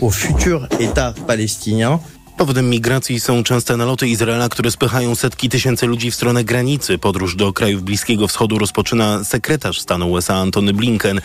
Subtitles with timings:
[0.00, 2.00] au futur État palestinien.
[2.40, 6.98] Powodem migracji są częste naloty Izraela, które spychają setki tysięcy ludzi w stronę granicy.
[6.98, 11.20] Podróż do krajów Bliskiego Wschodu rozpoczyna sekretarz stanu USA Antony Blinken.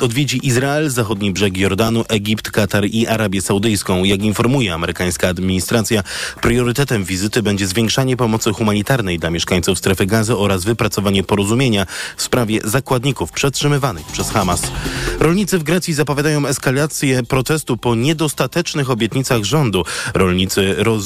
[0.00, 4.04] Odwiedzi Izrael, zachodni brzeg Jordanu, Egipt, Katar i Arabię Saudyjską.
[4.04, 6.02] Jak informuje amerykańska administracja,
[6.42, 12.60] priorytetem wizyty będzie zwiększanie pomocy humanitarnej dla mieszkańców strefy gazy oraz wypracowanie porozumienia w sprawie
[12.64, 14.62] zakładników przetrzymywanych przez Hamas.
[15.20, 19.84] Rolnicy w Grecji zapowiadają eskalację protestu po niedostatecznych obietnicach rządu.
[20.14, 21.04] Rolnicy roz,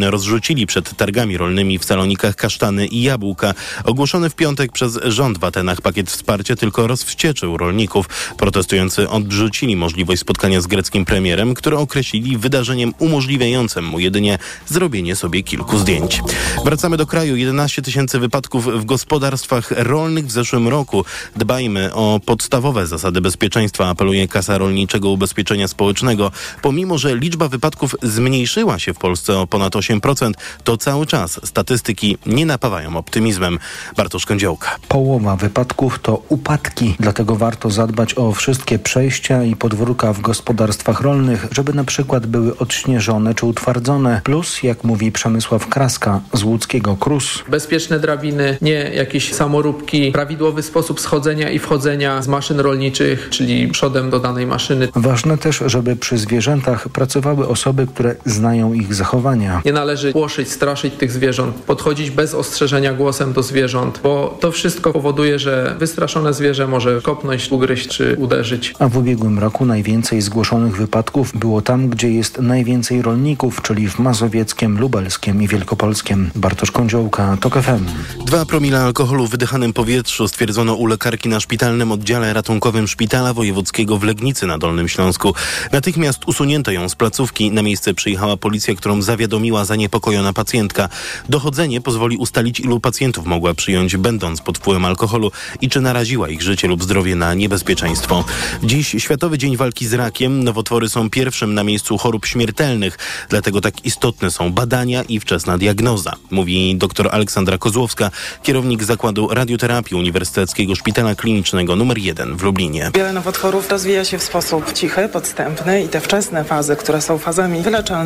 [0.00, 3.54] rozrzucili przed targami rolnymi w salonikach kasztany i jabłka.
[3.84, 8.08] Ogłoszony w piątek przez rząd w Atenach pakiet wsparcia tylko rozwścieczył rolników.
[8.38, 15.42] Protestujący odrzucili możliwość spotkania z greckim premierem, które określili wydarzeniem umożliwiającym mu jedynie zrobienie sobie
[15.42, 16.22] kilku zdjęć.
[16.64, 17.36] Wracamy do kraju.
[17.36, 21.04] 11 tysięcy wypadków w gospodarstwach rolnych w zeszłym roku.
[21.36, 26.30] Dbajmy o podstawowe zasady bezpieczeństwa, apeluje Kasa Rolniczego Ubezpieczenia Społecznego.
[26.62, 30.32] Pomimo, że liczba wypadków zmniejszyła się w Polsce o ponad 8%,
[30.64, 33.58] to cały czas statystyki nie napawają optymizmem.
[33.96, 34.76] Bartosz Kądziołka.
[34.88, 41.46] Połowa wypadków to upadki, dlatego warto zadbać o wszystkie przejścia i podwórka w gospodarstwach rolnych,
[41.50, 44.20] żeby na przykład były odśnieżone czy utwardzone.
[44.24, 51.00] Plus, jak mówi Przemysław Kraska z łódzkiego KRUS, Bezpieczne drabiny, nie jakieś samoróbki, prawidłowy sposób
[51.00, 54.88] schodzenia i wchodzenia z maszyn rolniczych, czyli przodem do danej maszyny.
[54.94, 59.62] Ważne też, żeby przy zwierzętach pracowały osoby, które znają ich zachowania.
[59.64, 64.92] Nie należy płoszyć, straszyć tych zwierząt, podchodzić bez ostrzeżenia głosem do zwierząt, bo to wszystko
[64.92, 68.74] powoduje, że wystraszone zwierzę może kopnąć, ugryźć czy uderzyć.
[68.78, 73.98] A w ubiegłym roku najwięcej zgłoszonych wypadków było tam, gdzie jest najwięcej rolników, czyli w
[73.98, 76.30] Mazowieckiem, Lubelskiem i Wielkopolskiem.
[76.34, 77.84] Bartosz Kądziołka, TOK FM.
[78.26, 83.98] Dwa promile alkoholu w wydychanym powietrzu stwierdzono u lekarki na szpitalnym oddziale ratunkowym Szpitala Wojewódzkiego
[83.98, 85.34] w Legnicy na Dolnym Śląsku.
[85.72, 87.50] Natychmiast usunięto ją z placówki.
[87.50, 87.94] Na miejsce
[88.26, 90.88] przyjechała policja, którą zawiadomiła zaniepokojona pacjentka.
[91.28, 96.42] Dochodzenie pozwoli ustalić, ilu pacjentów mogła przyjąć, będąc pod wpływem alkoholu i czy naraziła ich
[96.42, 98.24] życie lub zdrowie na niebezpieczeństwo.
[98.62, 100.44] Dziś Światowy Dzień Walki z Rakiem.
[100.44, 106.12] Nowotwory są pierwszym na miejscu chorób śmiertelnych, dlatego tak istotne są badania i wczesna diagnoza,
[106.30, 108.10] mówi dr Aleksandra Kozłowska,
[108.42, 112.90] kierownik Zakładu Radioterapii Uniwersyteckiego Szpitala Klinicznego nr 1 w Lublinie.
[112.94, 117.62] Wiele nowotworów rozwija się w sposób cichy, podstępny i te wczesne fazy, które są fazami
[117.62, 118.05] wyleczalnymi,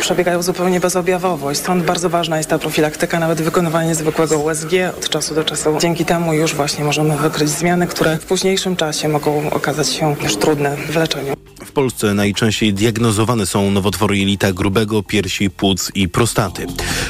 [0.00, 5.08] przebiegają zupełnie bezobjawowo i stąd bardzo ważna jest ta profilaktyka, nawet wykonywanie zwykłego USG od
[5.08, 5.78] czasu do czasu.
[5.80, 10.36] Dzięki temu już właśnie możemy wykryć zmiany, które w późniejszym czasie mogą okazać się już
[10.36, 11.34] trudne w leczeniu.
[11.64, 16.66] W Polsce najczęściej diagnozowane są nowotwory jelita grubego, piersi, płuc i prostaty.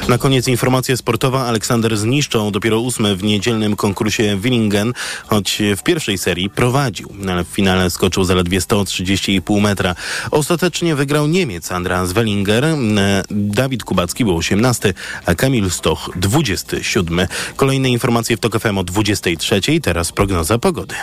[0.09, 1.47] Na koniec informacja sportowa.
[1.47, 4.93] Aleksander zniszczał dopiero ósmy w niedzielnym konkursie Willingen,
[5.27, 9.95] choć w pierwszej serii prowadził, ale w finale skoczył zaledwie 130,5 metra.
[10.31, 12.28] Ostatecznie wygrał Niemiec Andreas Wellinger.
[12.29, 14.95] E, Dawid Kubacki był 18,
[15.27, 17.27] a Kamil Stoch 27.
[17.57, 19.61] Kolejne informacje w TOK FM o 23.
[19.83, 20.95] Teraz prognoza pogody.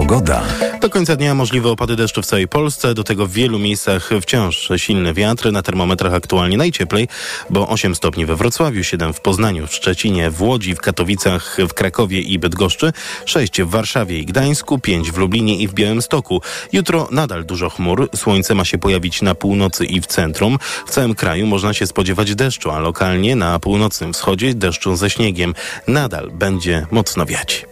[0.00, 0.42] Pogoda.
[0.80, 4.68] Do końca dnia możliwe opady deszczu w całej Polsce, do tego w wielu miejscach wciąż
[4.76, 7.08] silny wiatr, na termometrach aktualnie najcieplej,
[7.50, 11.74] bo 8 stopni we Wrocławiu, 7 w Poznaniu, w Szczecinie, w Łodzi, w Katowicach, w
[11.74, 12.92] Krakowie i Bydgoszczy,
[13.24, 16.42] 6 w Warszawie i Gdańsku, 5 w Lublinie i w Białymstoku.
[16.72, 20.58] Jutro nadal dużo chmur, słońce ma się pojawić na północy i w centrum.
[20.86, 25.54] W całym kraju można się spodziewać deszczu, a lokalnie na północnym wschodzie deszczu ze śniegiem.
[25.86, 27.66] Nadal będzie mocno wiać.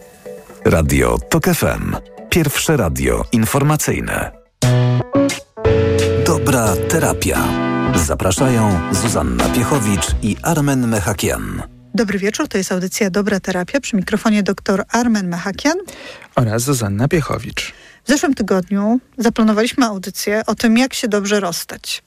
[0.65, 2.18] Radio TOK FM.
[2.31, 4.31] Pierwsze radio informacyjne.
[6.27, 7.45] Dobra terapia.
[8.07, 11.63] Zapraszają Zuzanna Piechowicz i Armen Mechakian.
[11.95, 13.81] Dobry wieczór, to jest audycja Dobra Terapia.
[13.81, 15.77] Przy mikrofonie dr Armen Mechakian.
[16.37, 17.73] oraz Zuzanna Piechowicz.
[18.05, 22.03] W zeszłym tygodniu zaplanowaliśmy audycję o tym, jak się dobrze rozstać.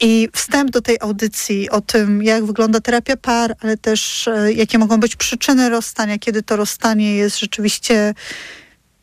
[0.00, 4.78] I wstęp do tej audycji o tym, jak wygląda terapia par, ale też e, jakie
[4.78, 8.14] mogą być przyczyny rozstania, kiedy to rozstanie jest rzeczywiście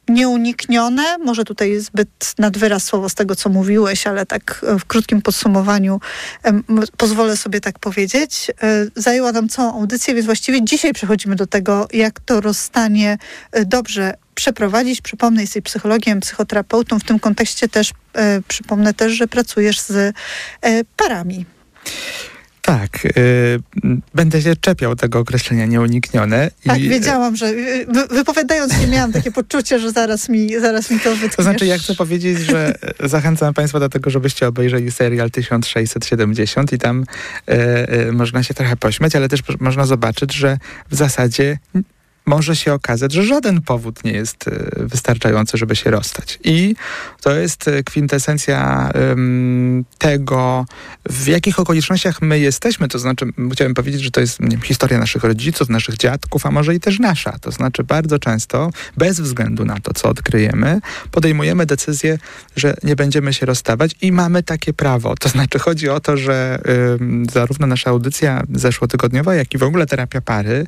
[0.09, 1.17] nieuniknione.
[1.17, 5.99] Może tutaj zbyt nadwyraz słowo z tego, co mówiłeś, ale tak e, w krótkim podsumowaniu
[6.97, 8.51] pozwolę sobie tak powiedzieć.
[8.63, 13.17] E, Zajęła nam całą audycję, więc właściwie dzisiaj przechodzimy do tego, jak to rozstanie
[13.51, 15.01] e, dobrze przeprowadzić.
[15.01, 16.99] Przypomnę, jesteś psychologiem, psychoterapeutą.
[16.99, 17.91] W tym kontekście też
[18.47, 20.15] przypomnę też, że pracujesz z
[20.95, 21.45] parami.
[22.65, 23.59] Tak, y,
[24.13, 26.51] będę się czepiał tego określenia nieuniknione.
[26.63, 30.91] Tak, i, wiedziałam, że y, wy, wypowiadając się miałam takie poczucie, że zaraz mi, zaraz
[30.91, 31.35] mi to wytkniesz.
[31.35, 36.77] To znaczy, ja chcę powiedzieć, że zachęcam Państwa do tego, żebyście obejrzeli serial 1670 i
[36.77, 37.03] tam
[37.49, 37.53] y,
[38.07, 40.57] y, można się trochę pośmiać, ale też można zobaczyć, że
[40.89, 41.57] w zasadzie
[42.25, 46.39] może się okazać, że żaden powód nie jest e, wystarczający, żeby się rozstać.
[46.43, 46.75] I
[47.21, 48.91] to jest e, kwintesencja
[49.97, 50.65] tego,
[51.09, 52.87] w jakich okolicznościach my jesteśmy.
[52.87, 56.79] To znaczy, chciałem powiedzieć, że to jest historia naszych rodziców, naszych dziadków, a może i
[56.79, 57.39] też nasza.
[57.41, 60.79] To znaczy, bardzo często, bez względu na to, co odkryjemy,
[61.11, 62.17] podejmujemy decyzję,
[62.55, 65.15] że nie będziemy się rozstawać i mamy takie prawo.
[65.15, 66.59] To znaczy, chodzi o to, że
[67.31, 70.67] zarówno nasza audycja zeszłotygodniowa, jak i w ogóle terapia pary,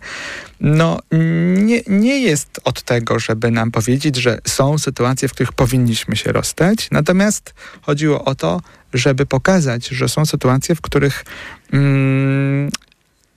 [0.62, 1.00] no
[1.45, 6.31] nie, nie jest od tego, żeby nam powiedzieć, że są sytuacje, w których powinniśmy się
[6.31, 6.88] rozstać.
[6.92, 8.62] Natomiast chodziło o to,
[8.94, 11.25] żeby pokazać, że są sytuacje, w których
[11.74, 12.69] mm,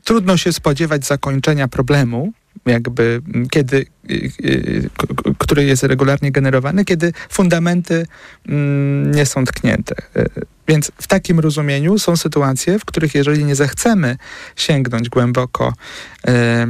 [0.04, 2.32] trudno się spodziewać zakończenia problemu,
[2.66, 4.90] jakby kiedy, y, y,
[5.38, 8.06] który jest regularnie generowany, kiedy fundamenty
[8.48, 9.94] mm, nie są tknięte.
[10.16, 10.26] Y,
[10.68, 14.16] więc w takim rozumieniu są sytuacje, w których jeżeli nie zechcemy
[14.56, 15.72] sięgnąć głęboko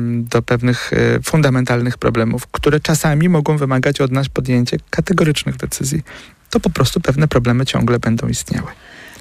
[0.09, 0.91] do pewnych
[1.25, 6.03] fundamentalnych problemów, które czasami mogą wymagać od nas podjęcia kategorycznych decyzji,
[6.51, 8.69] to po prostu pewne problemy ciągle będą istniały.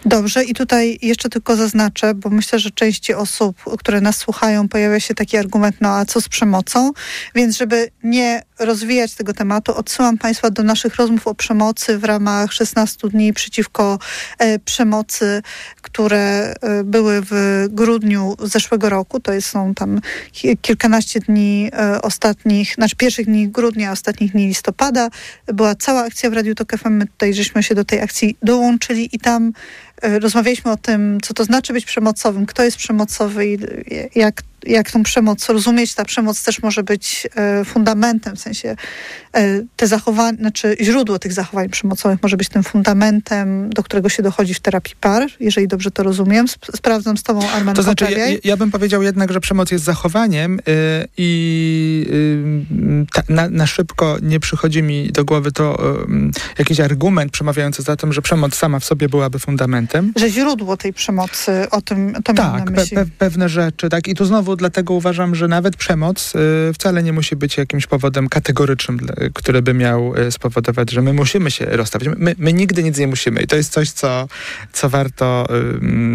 [0.05, 4.99] Dobrze, i tutaj jeszcze tylko zaznaczę, bo myślę, że części osób, które nas słuchają, pojawia
[4.99, 6.91] się taki argument, no a co z przemocą?
[7.35, 12.53] Więc żeby nie rozwijać tego tematu, odsyłam Państwa do naszych rozmów o przemocy w ramach
[12.53, 13.99] 16 dni przeciwko
[14.39, 15.41] e, przemocy,
[15.81, 19.19] które e, były w grudniu zeszłego roku.
[19.19, 20.01] To jest, są tam
[20.61, 25.09] kilkanaście dni e, ostatnich, znaczy pierwszych dni grudnia, ostatnich dni listopada.
[25.45, 26.91] Była cała akcja w Radiu Tok FM.
[26.91, 29.53] My tutaj żeśmy się do tej akcji dołączyli i tam
[30.01, 33.59] rozmawialiśmy o tym, co to znaczy być przemocowym, kto jest przemocowy i
[34.15, 35.95] jak jak tą przemoc rozumieć.
[35.95, 38.75] Ta przemoc też może być e, fundamentem, w sensie
[39.33, 44.23] e, te zachowania, znaczy źródło tych zachowań przemocowych może być tym fundamentem, do którego się
[44.23, 46.45] dochodzi w terapii par, jeżeli dobrze to rozumiem.
[46.75, 50.59] Sprawdzam z tobą, Arman, To znaczy, ja, ja, bym powiedział jednak, że przemoc jest zachowaniem
[50.67, 50.73] yy,
[51.17, 57.31] i yy, ta, na, na, szybko nie przychodzi mi do głowy to yy, jakiś argument
[57.31, 60.13] przemawiający za tym, że przemoc sama w sobie byłaby fundamentem.
[60.15, 64.07] Że źródło tej przemocy, o tym to tak, pe, pe, pewne rzeczy, tak.
[64.07, 68.29] I tu znowu dlatego uważam, że nawet przemoc y, wcale nie musi być jakimś powodem
[68.29, 68.99] kategorycznym,
[69.33, 72.09] który by miał y, spowodować, że my musimy się rozstawić.
[72.17, 74.27] My, my nigdy nic nie musimy i to jest coś, co,
[74.73, 75.47] co warto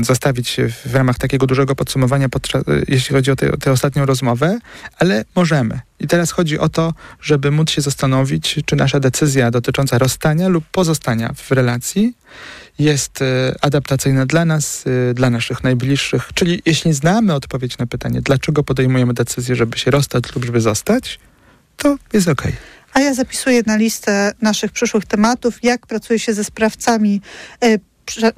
[0.01, 0.57] y, zostawić
[0.87, 4.59] w ramach takiego dużego podsumowania, podczas, jeśli chodzi o tę ostatnią rozmowę,
[4.99, 5.81] ale możemy.
[6.01, 10.65] I teraz chodzi o to, żeby móc się zastanowić, czy nasza decyzja dotycząca rozstania lub
[10.73, 12.15] pozostania w relacji
[12.79, 16.31] jest e, adaptacyjna dla nas, e, dla naszych najbliższych.
[16.35, 21.19] Czyli jeśli znamy odpowiedź na pytanie, dlaczego podejmujemy decyzję, żeby się rozstać lub żeby zostać,
[21.77, 22.43] to jest ok.
[22.93, 27.21] A ja zapisuję na listę naszych przyszłych tematów, jak pracuje się ze sprawcami
[27.65, 27.79] e,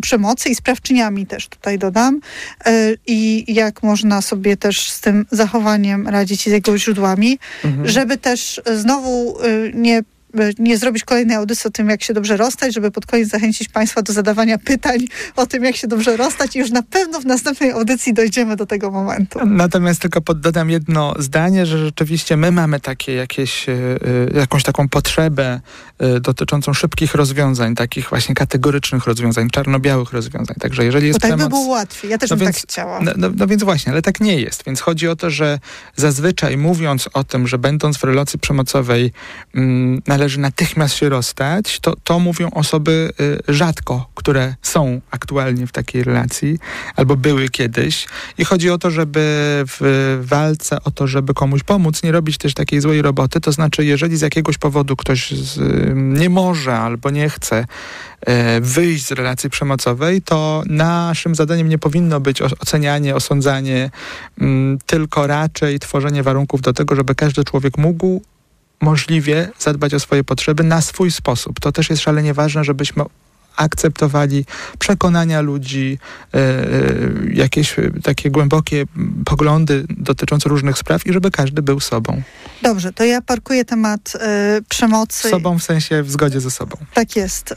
[0.02, 2.20] przemocy i sprawczyniami też tutaj dodam
[3.06, 7.88] i jak można sobie też z tym zachowaniem radzić i z jego źródłami, mhm.
[7.88, 9.38] żeby też znowu
[9.74, 10.02] nie
[10.58, 14.02] nie zrobić kolejnej audycji o tym, jak się dobrze rozstać, żeby pod koniec zachęcić Państwa
[14.02, 14.98] do zadawania pytań
[15.36, 18.66] o tym, jak się dobrze rozstać i już na pewno w następnej audycji dojdziemy do
[18.66, 19.38] tego momentu.
[19.46, 25.60] Natomiast tylko poddodam jedno zdanie, że rzeczywiście my mamy takie jakieś, yy, jakąś taką potrzebę
[26.00, 30.56] yy, dotyczącą szybkich rozwiązań, takich właśnie kategorycznych rozwiązań, czarno-białych rozwiązań.
[30.60, 32.10] Także jeżeli jest Bo tak przemoc, by było łatwiej.
[32.10, 33.00] Ja też no bym więc, tak chciała.
[33.00, 34.64] No, no, no, więc właśnie, ale tak nie jest.
[34.66, 35.58] Więc chodzi o to, że
[35.96, 39.12] zazwyczaj mówiąc o tym, że będąc w relacji przemocowej
[39.54, 43.12] mm, należy należy natychmiast się rozstać, to, to mówią osoby
[43.48, 46.58] y, rzadko, które są aktualnie w takiej relacji
[46.96, 48.06] albo były kiedyś.
[48.38, 49.20] I chodzi o to, żeby
[49.66, 53.40] w walce o to, żeby komuś pomóc, nie robić też takiej złej roboty.
[53.40, 55.60] To znaczy, jeżeli z jakiegoś powodu ktoś z,
[55.94, 57.66] nie może albo nie chce
[58.20, 63.90] e, wyjść z relacji przemocowej, to naszym zadaniem nie powinno być ocenianie, osądzanie,
[64.40, 68.22] mm, tylko raczej tworzenie warunków do tego, żeby każdy człowiek mógł
[68.84, 71.60] możliwie zadbać o swoje potrzeby na swój sposób.
[71.60, 73.04] To też jest szalenie ważne, żebyśmy
[73.56, 74.44] akceptowali
[74.78, 75.98] przekonania ludzi,
[76.34, 76.64] e, e,
[77.32, 78.84] jakieś takie głębokie
[79.24, 82.22] poglądy dotyczące różnych spraw i żeby każdy był sobą.
[82.62, 85.28] Dobrze, to ja parkuję temat e, przemocy.
[85.28, 86.76] Sobą w sensie w zgodzie ze sobą.
[86.94, 87.54] Tak jest.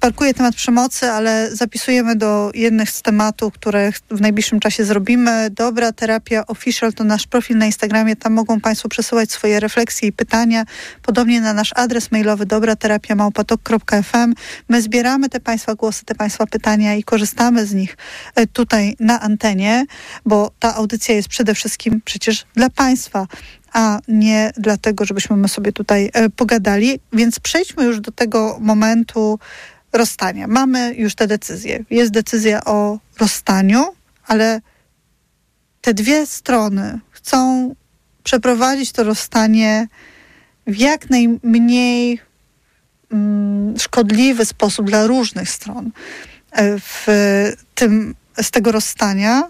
[0.00, 5.50] parkuję temat przemocy, ale zapisujemy do jednych z tematów, które w najbliższym czasie zrobimy.
[5.50, 8.16] Dobra terapia official to nasz profil na Instagramie.
[8.16, 10.64] Tam mogą Państwo przesyłać swoje refleksje i pytania.
[11.02, 14.34] Podobnie na nasz adres mailowy dobraterapia.małpatok.fm.
[14.68, 17.96] My zbieramy zbieramy te Państwa głosy, te Państwa pytania i korzystamy z nich
[18.34, 19.84] e, tutaj na antenie,
[20.26, 23.26] bo ta audycja jest przede wszystkim przecież dla Państwa
[23.72, 27.00] a nie dlatego, żebyśmy my sobie tutaj e, pogadali.
[27.12, 29.38] Więc przejdźmy już do tego momentu
[29.92, 30.46] rozstania.
[30.46, 31.84] Mamy już te decyzje.
[31.90, 33.84] Jest decyzja o rozstaniu,
[34.26, 34.60] ale
[35.80, 37.74] te dwie strony chcą
[38.22, 39.88] przeprowadzić to rozstanie
[40.66, 42.20] w jak najmniej
[43.78, 45.90] szkodliwy sposób dla różnych stron
[46.52, 47.06] e, w
[47.74, 49.42] tym, z tego rozstania,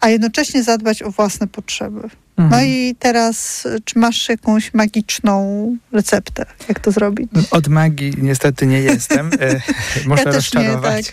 [0.00, 2.08] a jednocześnie zadbać o własne potrzeby.
[2.38, 2.66] No Mhm.
[2.66, 7.30] i teraz, czy masz jakąś magiczną receptę, jak to zrobić?
[7.50, 9.30] Od magii niestety nie jestem.
[9.40, 9.60] E,
[10.06, 11.12] Muszę Ja też nie, rozczarować.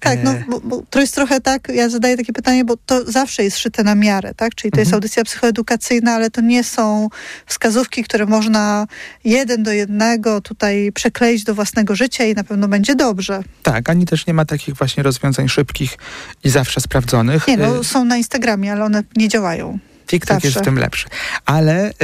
[0.00, 3.12] Tak, no E, bo, bo to jest trochę tak, ja zadaję takie pytanie, bo to
[3.12, 4.54] zawsze jest szyte na miarę, tak?
[4.54, 4.94] Czyli to jest Mhm.
[4.96, 7.08] audycja psychoedukacyjna, ale to nie są
[7.46, 8.86] wskazówki, które można
[9.24, 13.42] jeden do jednego tutaj przekleić do własnego życia i na pewno będzie dobrze.
[13.62, 15.98] Tak, ani też nie ma takich właśnie rozwiązań szybkich
[16.44, 17.48] i zawsze sprawdzonych.
[17.48, 19.78] Nie E, no, są na Instagramie, ale one nie działają.
[20.06, 20.64] TikTok jest w zawsze.
[20.64, 21.08] tym lepszy.
[21.46, 21.94] Ale y,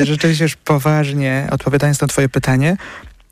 [0.00, 2.76] y, rzeczywiście już poważnie odpowiadając na twoje pytanie,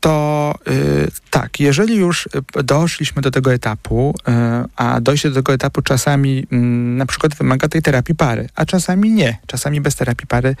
[0.01, 2.29] to y, tak, jeżeli już
[2.59, 4.31] y, doszliśmy do tego etapu, y,
[4.75, 9.11] a dojście do tego etapu czasami mm, na przykład wymaga tej terapii pary, a czasami
[9.11, 9.37] nie.
[9.47, 10.55] Czasami bez terapii pary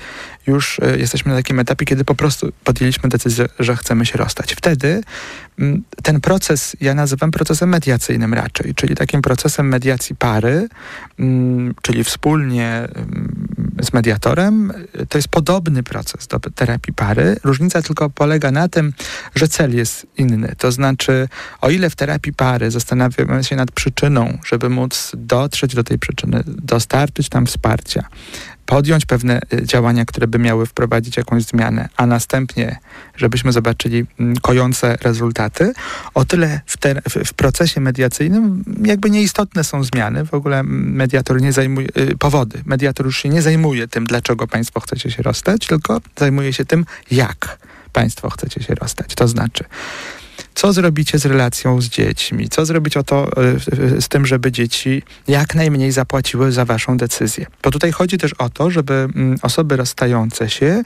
[0.47, 4.53] już y, jesteśmy na takim etapie, kiedy po prostu podjęliśmy decyzję, że chcemy się rozstać.
[4.53, 5.03] Wtedy
[6.03, 10.67] ten proces ja nazywam procesem mediacyjnym raczej, czyli takim procesem mediacji pary,
[11.81, 12.87] czyli wspólnie
[13.81, 14.73] z mediatorem.
[15.09, 17.37] To jest podobny proces do terapii pary.
[17.43, 18.93] Różnica tylko polega na tym,
[19.35, 20.55] że cel jest inny.
[20.57, 21.27] To znaczy,
[21.61, 26.43] o ile w terapii pary zastanawiamy się nad przyczyną, żeby móc dotrzeć do tej przyczyny,
[26.45, 28.03] dostarczyć tam wsparcia,
[28.71, 32.79] podjąć pewne y, działania, które by miały wprowadzić jakąś zmianę, a następnie,
[33.15, 35.73] żebyśmy zobaczyli mm, kojące rezultaty,
[36.13, 40.25] o tyle w, te, w, procesie mediacyjnym jakby nieistotne są zmiany.
[40.25, 42.61] W ogóle mediator nie zajmuje, y, powody.
[42.65, 46.85] Mediator już się nie zajmuje tym, dlaczego państwo chcecie się rozstać, tylko zajmuje się tym,
[47.11, 47.57] jak
[47.93, 49.15] państwo chcecie się rozstać.
[49.15, 49.63] To znaczy,
[50.55, 52.49] co zrobicie z relacją z dziećmi?
[52.49, 56.97] Co zrobić o to, y, y, z tym, żeby dzieci jak najmniej zapłaciły za waszą
[56.97, 57.45] decyzję?
[57.63, 60.83] Bo tutaj chodzi też o to, żeby mm, osoby rozstające się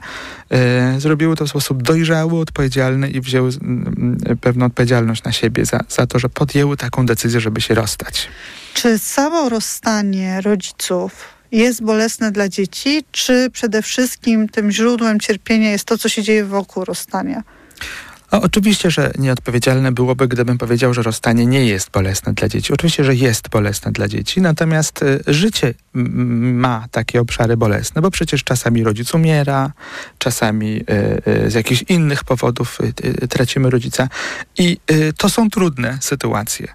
[0.96, 5.64] y, zrobiły to w sposób dojrzały, odpowiedzialny i wzięły mm, y, pewną odpowiedzialność na siebie
[5.64, 8.28] za, za to, że podjęły taką decyzję, żeby się rozstać.
[8.74, 15.84] Czy samo rozstanie rodziców jest bolesne dla dzieci, czy przede wszystkim tym źródłem cierpienia jest
[15.84, 17.42] to, co się dzieje wokół rozstania?
[18.30, 22.72] Oczywiście, że nieodpowiedzialne byłoby, gdybym powiedział, że rozstanie nie jest bolesne dla dzieci.
[22.72, 28.10] Oczywiście, że jest bolesne dla dzieci, natomiast y, życie mm, ma takie obszary bolesne, bo
[28.10, 29.72] przecież czasami rodzic umiera,
[30.18, 30.82] czasami y,
[31.46, 32.78] y, z jakichś innych powodów
[33.30, 34.08] tracimy rodzica
[34.58, 34.78] i
[35.16, 36.68] to są trudne sytuacje.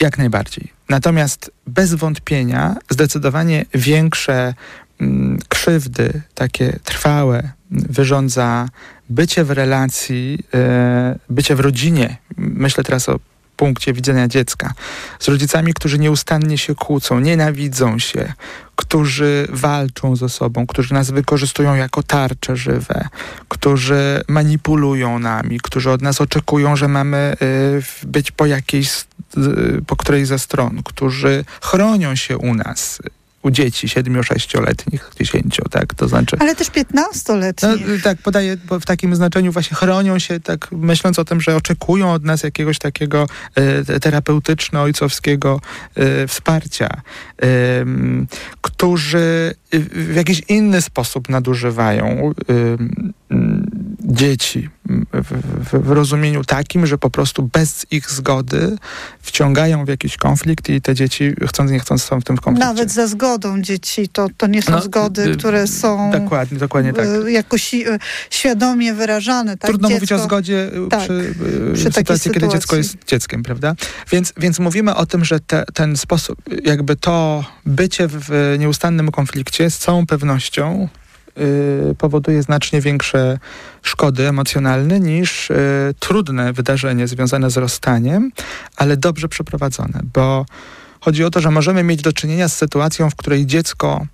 [0.00, 0.72] Jak najbardziej.
[0.88, 4.54] Natomiast bez wątpienia zdecydowanie większe
[5.00, 8.68] mm, krzywdy, takie trwałe, wyrządza
[9.10, 12.16] bycie w relacji, e, bycie w rodzinie.
[12.36, 13.18] Myślę teraz o
[13.56, 14.72] punkcie widzenia dziecka.
[15.18, 18.32] Z rodzicami, którzy nieustannie się kłócą, nienawidzą się,
[18.76, 23.08] którzy walczą ze sobą, którzy nas wykorzystują jako tarcze żywe,
[23.48, 27.36] którzy manipulują nami, którzy od nas oczekują, że mamy e,
[28.06, 29.04] być po jakiejś,
[29.86, 33.02] po którejś ze stron, którzy chronią się u nas,
[33.46, 35.94] u dzieci 7-6-letnich, 10, tak?
[35.94, 36.36] To znaczy...
[36.40, 37.68] Ale też 15-letni.
[37.68, 41.56] No, tak, podaję bo w takim znaczeniu właśnie chronią się, tak myśląc o tym, że
[41.56, 45.58] oczekują od nas jakiegoś takiego e, terapeutyczno-ojcowskiego
[45.94, 46.88] e, wsparcia,
[47.38, 48.26] em,
[48.60, 49.54] którzy
[49.92, 53.70] w jakiś inny sposób nadużywają m,
[54.06, 54.68] dzieci
[55.12, 55.32] w,
[55.70, 58.76] w, w rozumieniu takim, że po prostu bez ich zgody
[59.20, 62.68] wciągają w jakiś konflikt i te dzieci chcąc nie chcąc są w tym konflikcie.
[62.68, 66.92] Nawet za zgodą dzieci, to, to nie są No, zgody, y, które są Dokładnie, dokładnie
[66.92, 67.06] tak.
[67.06, 67.98] y, jakoś y,
[68.30, 69.56] świadomie wyrażane.
[69.56, 69.70] Tak?
[69.70, 71.34] Trudno Dziecko, mówić o zgodzie tak, przy,
[71.74, 72.98] przy takiej sytuacji, kiedy dziecko sytuacji.
[72.98, 73.74] jest dzieckiem, prawda?
[74.10, 79.70] Więc, więc mówimy o tym, że te, ten sposób, jakby to bycie w, nieustannym konflikcie
[79.70, 80.88] z całą pewnością
[81.98, 83.38] powoduje znacznie większe
[83.82, 85.54] szkody emocjonalne niż y,
[85.98, 88.30] trudne wydarzenie związane z rozstaniem,
[88.76, 90.46] ale dobrze przeprowadzone, bo
[91.00, 94.06] chodzi o to, że możemy mieć do czynienia z sytuacją, w której dziecko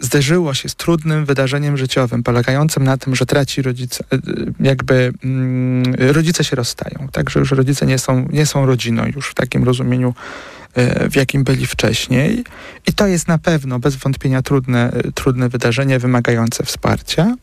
[0.00, 4.18] zderzyło się z trudnym wydarzeniem życiowym, polegającym na tym, że traci rodzica, y,
[4.60, 9.28] jakby mm, rodzice się rozstają, tak, że już rodzice nie są, nie są rodziną już
[9.28, 10.14] w takim rozumieniu,
[10.61, 10.61] y,
[11.10, 12.44] w jakim byli wcześniej.
[12.86, 17.34] I to jest na pewno bez wątpienia trudne, y, trudne wydarzenie wymagające wsparcia,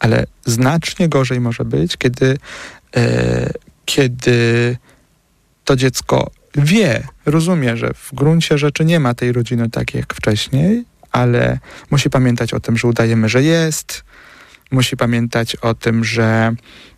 [0.00, 2.38] ale znacznie gorzej może być, kiedy,
[2.96, 3.52] y,
[3.84, 4.76] kiedy
[5.64, 10.84] to dziecko wie, rozumie, że w gruncie rzeczy nie ma tej rodziny takiej jak wcześniej,
[11.12, 11.58] ale
[11.90, 14.04] musi pamiętać o tym, że udajemy, że jest,
[14.70, 16.54] musi pamiętać o tym, że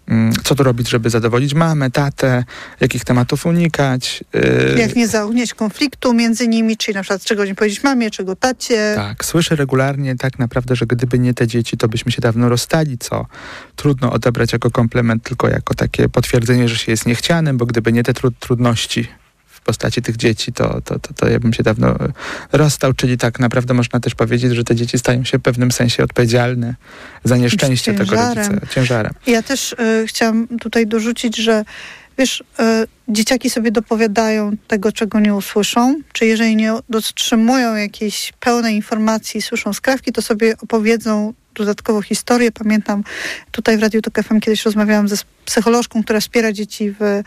[0.09, 2.45] mm, co tu robić, żeby zadowolić mamę, tatę,
[2.81, 4.25] jakich tematów unikać.
[4.35, 8.37] Yy, Jak nie zaognieć konfliktu między nimi, czyli na przykład czego nie powiedzieć mamie, czego
[8.37, 8.93] tacie.
[8.97, 12.99] Tak, słyszę regularnie tak naprawdę, że gdyby nie te dzieci, to byśmy się dawno rozstali,
[12.99, 13.27] co
[13.77, 18.03] trudno odebrać jako komplement, tylko jako takie potwierdzenie, że się jest niechcianym, bo gdyby nie
[18.03, 19.09] te trudności
[19.69, 21.97] postaci tych dzieci, to, to, to, to ja bym się dawno
[22.53, 26.05] rozstał, czyli tak naprawdę można też powiedzieć, że te dzieci stają się w pewnym sensie
[26.05, 26.75] odpowiedzialne
[27.25, 29.13] za nieszczęście tego rodzica, ciężarem.
[29.27, 31.65] Ja też y, chciałam tutaj dorzucić, że
[32.19, 32.45] wiesz, y,
[33.09, 39.73] dzieciaki sobie dopowiadają tego, czego nie usłyszą, czy jeżeli nie dotrzymują jakiejś pełnej informacji, słyszą
[39.73, 42.53] skrawki, to sobie opowiedzą dodatkowo historię.
[42.53, 43.05] Pamiętam
[43.51, 47.23] tutaj w Radiu Tok FM kiedyś rozmawiałam ze psycholożką, która wspiera dzieci w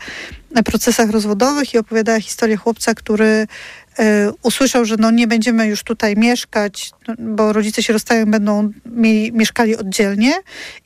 [0.64, 4.04] procesach rozwodowych i opowiadała historię chłopca, który y,
[4.42, 9.76] usłyszał, że no nie będziemy już tutaj mieszkać, bo rodzice się rozstają, będą mieli, mieszkali
[9.76, 10.32] oddzielnie.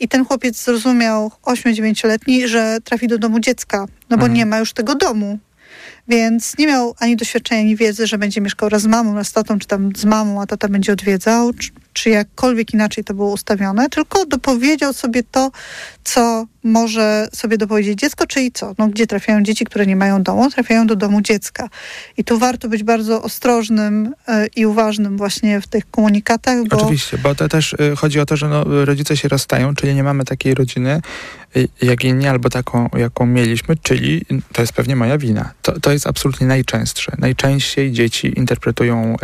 [0.00, 3.78] I ten chłopiec zrozumiał, 8-9-letni, że trafi do domu dziecka,
[4.10, 4.32] no bo mhm.
[4.32, 5.38] nie ma już tego domu.
[6.08, 9.32] Więc nie miał ani doświadczenia, ani wiedzy, że będzie mieszkał raz z mamą, raz z
[9.32, 11.52] tatą, czy tam z mamą, a tata będzie odwiedzał,
[11.96, 15.50] czy, jakkolwiek inaczej to było ustawione, tylko dopowiedział sobie to,
[16.04, 18.74] co może sobie dopowiedzieć dziecko, czyli co?
[18.78, 20.50] No, gdzie trafiają dzieci, które nie mają domu?
[20.50, 21.68] Trafiają do domu dziecka.
[22.16, 26.68] I tu warto być bardzo ostrożnym y, i uważnym właśnie w tych komunikatach.
[26.68, 26.76] Bo...
[26.76, 30.02] Oczywiście, bo to też y, chodzi o to, że no, rodzice się rozstają, czyli nie
[30.02, 31.00] mamy takiej rodziny,
[31.56, 34.22] y, jak nie, albo taką, jaką mieliśmy, czyli
[34.52, 35.52] to jest pewnie moja wina.
[35.62, 37.12] To, to jest absolutnie najczęstsze.
[37.18, 39.16] Najczęściej dzieci interpretują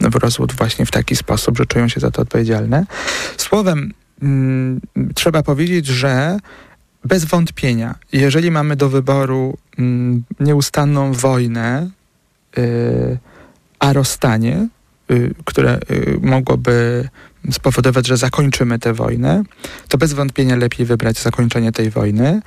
[0.00, 2.86] w rozwód właśnie w taki sposób, że czują się za to odpowiedzialne.
[3.36, 4.80] Słowem, mm,
[5.14, 6.38] trzeba powiedzieć, że
[7.04, 11.90] bez wątpienia, jeżeli mamy do wyboru mm, nieustanną wojnę,
[12.58, 13.18] y,
[13.78, 14.68] a rozstanie,
[15.10, 17.08] y, które y, mogłoby
[17.50, 19.42] spowodować, że zakończymy tę wojnę,
[19.88, 22.42] to bez wątpienia lepiej wybrać zakończenie tej wojny.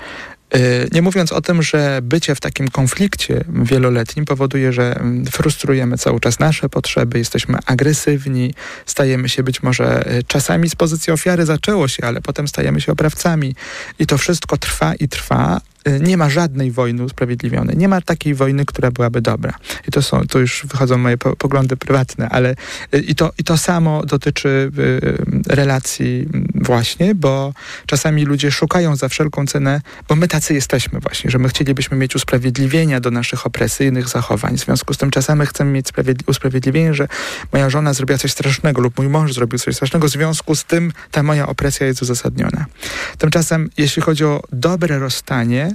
[0.56, 5.98] Y, nie mówiąc o tym, że bycie w takim konflikcie wieloletnim powoduje, że mm, frustrujemy
[5.98, 8.54] cały czas nasze potrzeby, jesteśmy agresywni,
[8.86, 12.92] stajemy się być może y, czasami z pozycji ofiary zaczęło się, ale potem stajemy się
[12.92, 13.56] oprawcami.
[14.00, 15.62] I to wszystko trwa i trwa,
[16.00, 17.78] nie ma żadnej wojny usprawiedliwionej.
[17.78, 19.54] Nie ma takiej wojny, która byłaby dobra.
[19.88, 22.56] I to są, to już wychodzą moje po, poglądy prywatne, ale
[22.96, 27.54] y, i to, i to samo dotyczy y, relacji mm, właśnie, bo
[27.86, 32.16] czasami ludzie szukają za wszelką cenę, bo my tacy jesteśmy właśnie, że my chcielibyśmy mieć
[32.16, 34.58] usprawiedliwienia do naszych opresyjnych zachowań.
[34.58, 35.88] W związku z tym czasami chcemy mieć
[36.28, 37.08] usprawiedliwienie, że
[37.54, 40.92] moja żona zrobiła coś strasznego lub mój mąż zrobił coś strasznego, w związku z tym
[41.12, 42.66] ta moja opresja jest uzasadniona.
[43.18, 45.75] Tymczasem, jeśli chodzi o dobre rozstanie,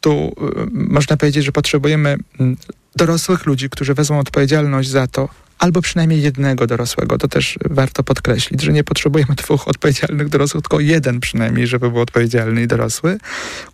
[0.00, 2.56] tu y, można powiedzieć, że potrzebujemy mm,
[2.96, 5.28] dorosłych ludzi, którzy wezmą odpowiedzialność za to,
[5.58, 7.18] albo przynajmniej jednego dorosłego.
[7.18, 12.00] To też warto podkreślić, że nie potrzebujemy dwóch odpowiedzialnych dorosłych, tylko jeden przynajmniej, żeby był
[12.00, 13.18] odpowiedzialny i dorosły,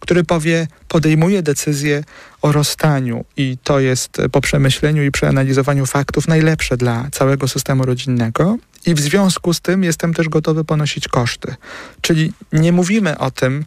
[0.00, 2.04] który powie, podejmuje decyzję
[2.42, 8.56] o rozstaniu i to jest po przemyśleniu i przeanalizowaniu faktów najlepsze dla całego systemu rodzinnego.
[8.86, 11.54] I w związku z tym jestem też gotowy ponosić koszty.
[12.00, 13.64] Czyli nie mówimy o tym,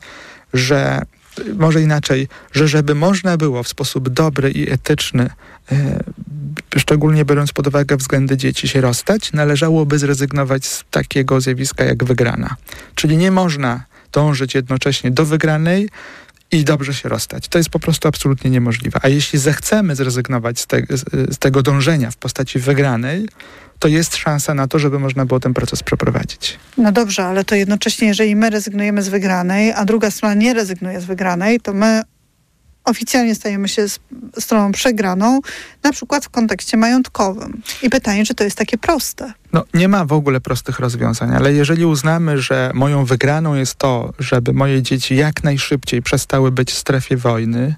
[0.54, 1.02] że
[1.56, 5.30] może inaczej, że żeby można było w sposób dobry i etyczny,
[5.72, 6.00] e,
[6.78, 12.56] szczególnie biorąc pod uwagę względy dzieci, się rozstać, należałoby zrezygnować z takiego zjawiska jak wygrana.
[12.96, 15.90] Czyli nie można dążyć jednocześnie do wygranej
[16.52, 17.48] i dobrze się rozstać.
[17.48, 19.00] To jest po prostu absolutnie niemożliwe.
[19.04, 20.82] A jeśli zechcemy zrezygnować z, te,
[21.30, 23.28] z tego dążenia w postaci wygranej,
[23.80, 26.60] to jest szansa na to, żeby można było ten proces przeprowadzić.
[26.78, 31.02] No dobrze, ale to jednocześnie, jeżeli my rezygnujemy z wygranej, a druga strona nie rezygnuje
[31.02, 32.04] z wygranej, to my
[32.88, 33.86] oficjalnie stajemy się
[34.40, 35.40] stroną przegraną,
[35.84, 37.62] na przykład w kontekście majątkowym.
[37.82, 39.34] I pytanie, czy to jest takie proste?
[39.54, 44.14] No, nie ma w ogóle prostych rozwiązań, ale jeżeli uznamy, że moją wygraną jest to,
[44.20, 47.76] żeby moje dzieci jak najszybciej przestały być w strefie wojny,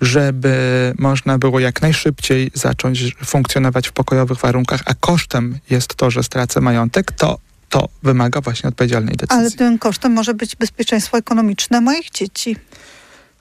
[0.00, 6.22] żeby można było jak najszybciej zacząć funkcjonować w pokojowych warunkach, a kosztem jest to, że
[6.22, 7.38] stracę majątek, to
[7.68, 9.40] to wymaga właśnie odpowiedzialnej decyzji.
[9.40, 12.56] Ale tym kosztem może być bezpieczeństwo ekonomiczne moich dzieci.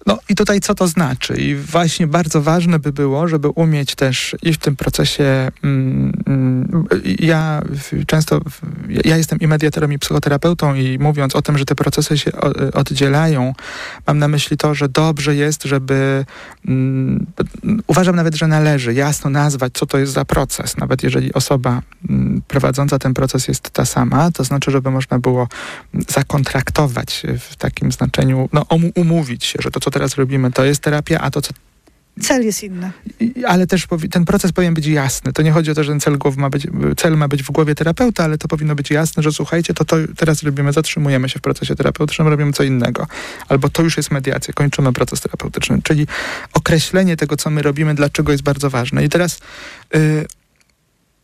[0.06, 1.34] No i tutaj co to znaczy?
[1.34, 6.88] I właśnie bardzo ważne by było, żeby umieć też i w tym procesie, mm, mm,
[7.20, 7.62] ja
[8.08, 8.42] często,
[9.06, 12.32] ja jestem i mediatorem, i psychoterapeutą i mówiąc o tym, że te procesy się
[12.74, 13.54] oddzielają,
[14.08, 16.26] mam na myśli to, że dobrze jest, żeby,
[16.68, 17.26] mm,
[17.88, 22.42] uważam nawet, że należy jasno nazwać, co to jest za proces, nawet jeżeli osoba mm,
[22.48, 25.48] prowadząca ten proces jest ta sama, to znaczy, żeby można było
[26.10, 31.20] zakontraktować w takim znaczeniu, no umówić się, że to, co teraz robimy, to jest terapia,
[31.20, 31.54] a to, co
[32.22, 32.92] Cel jest inny.
[33.48, 35.34] Ale też ten proces powinien być jasny.
[35.34, 37.76] To nie chodzi o to, że ten cel, ma być, cel ma być w głowie
[37.76, 41.42] terapeuta, ale to powinno być jasne, że słuchajcie, to, to teraz robimy, zatrzymujemy się w
[41.42, 43.08] procesie terapeutycznym, robimy co innego.
[43.50, 45.82] Albo to już jest mediacja, kończymy proces terapeutyczny.
[45.84, 46.08] Czyli
[46.54, 49.06] określenie tego, co my robimy, dlaczego jest bardzo ważne.
[49.06, 49.40] I teraz
[49.94, 50.26] yy,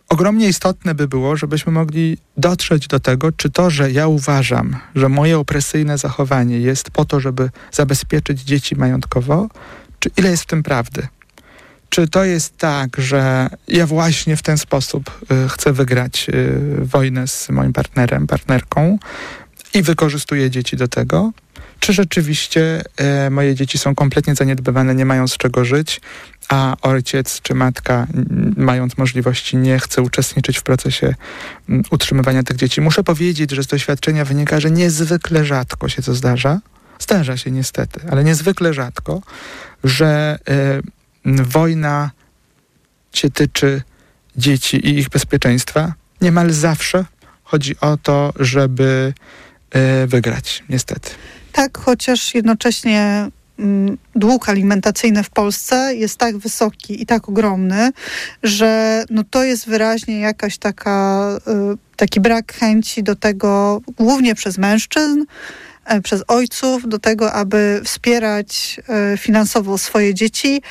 [0.10, 5.10] ogromnie istotne by było, żebyśmy mogli dotrzeć do tego, czy to, że ja uważam, że
[5.10, 9.50] moje opresyjne zachowanie jest po to, żeby zabezpieczyć dzieci majątkowo,
[10.00, 11.08] czy ile jest w tym prawdy?
[11.89, 17.28] Czy to jest tak, że ja właśnie w ten sposób y, chcę wygrać y, wojnę
[17.28, 19.00] z moim partnerem, partnerką
[19.74, 21.32] i wykorzystuję dzieci do tego?
[21.80, 22.82] Czy rzeczywiście
[23.28, 26.02] y, moje dzieci są kompletnie zaniedbywane, nie mają z czego żyć,
[26.49, 28.07] a ojciec czy matka,
[28.57, 31.15] mając możliwości, nie chce uczestniczyć w procesie
[31.91, 32.81] utrzymywania tych dzieci?
[32.81, 36.59] Muszę powiedzieć, że z doświadczenia wynika, że niezwykle rzadko się to zdarza.
[36.99, 39.21] Zdarza się niestety, ale niezwykle rzadko,
[39.83, 40.39] że
[41.25, 42.12] y, wojna
[43.13, 43.81] się tyczy
[44.38, 45.93] dzieci i ich bezpieczeństwa.
[46.21, 47.05] Niemal zawsze
[47.43, 49.13] chodzi o to, żeby
[50.03, 51.09] y, wygrać, niestety.
[51.51, 53.29] Tak, chociaż jednocześnie
[54.15, 57.91] dług alimentacyjny w Polsce jest tak wysoki i tak ogromny,
[58.43, 61.30] że no to jest wyraźnie jakaś taka,
[61.74, 65.26] y, taki brak chęci do tego, głównie przez mężczyzn,
[65.89, 70.62] E, przez ojców do tego, aby wspierać e, finansowo swoje dzieci,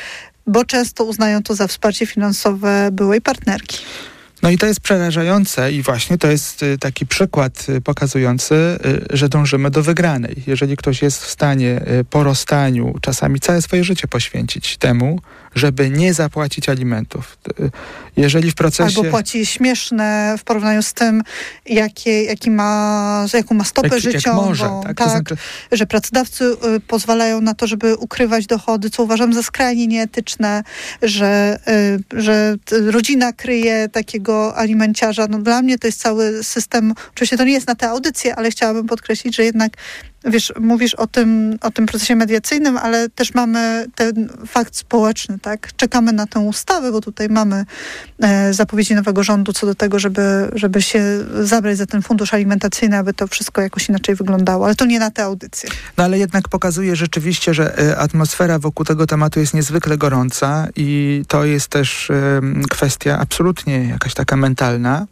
[0.47, 3.79] bo często uznają to za wsparcie finansowe byłej partnerki.
[4.43, 8.55] No i to jest przerażające i właśnie to jest y, taki przykład y, pokazujący,
[9.15, 10.43] y, że dążymy do wygranej.
[10.47, 15.21] Jeżeli ktoś jest w stanie po rozstaniu czasami całe swoje życie poświęcić temu,
[15.59, 17.39] żeby nie zapłacić alimentów.
[18.17, 18.99] Jeżeli w procesie...
[18.99, 21.23] Albo płaci śmieszne w porównaniu z tym,
[21.67, 24.39] jakie, jaki ma, jaką ma stopę jak, życiową.
[24.39, 24.97] Jak może, tak?
[24.97, 25.37] tak znaczy...
[25.73, 30.63] Że pracodawcy y, pozwalają na to, żeby ukrywać dochody, co uważam za skrajnie nieetyczne,
[31.03, 31.59] że,
[32.13, 35.27] y, że rodzina kryje takiego alimenciarza.
[35.31, 38.51] No dla mnie to jest cały system, oczywiście to nie jest na tę audycję, ale
[38.51, 39.73] chciałabym podkreślić, że jednak
[40.25, 45.69] wiesz, mówisz o tym, o tym procesie mediacyjnym, ale też mamy ten fakt społeczny, tak?
[45.77, 47.65] Czekamy na tę ustawę, bo tutaj mamy
[48.23, 51.03] e, zapowiedzi nowego rządu co do tego, żeby, żeby się
[51.43, 55.11] zabrać za ten fundusz alimentacyjny, aby to wszystko jakoś inaczej wyglądało, ale to nie na
[55.11, 55.71] tę audycję.
[55.97, 61.23] No ale jednak pokazuje rzeczywiście, że e, atmosfera wokół tego tematu jest niezwykle gorąca i
[61.29, 65.07] to jest też e, kwestia absolutnie jakaś taka mentalna,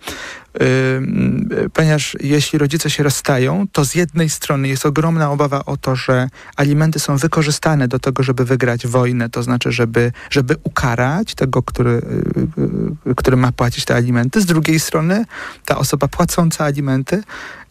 [1.72, 6.28] ponieważ jeśli rodzice się rozstają, to z jednej strony jest ogromna obawa o to, że
[6.56, 11.90] alimenty są wykorzystane do tego, żeby wygrać wojnę, to znaczy, żeby, żeby ukarać tego, który,
[11.90, 14.40] y, y, który ma płacić te alimenty.
[14.40, 15.24] Z drugiej strony
[15.64, 17.22] ta osoba płacąca alimenty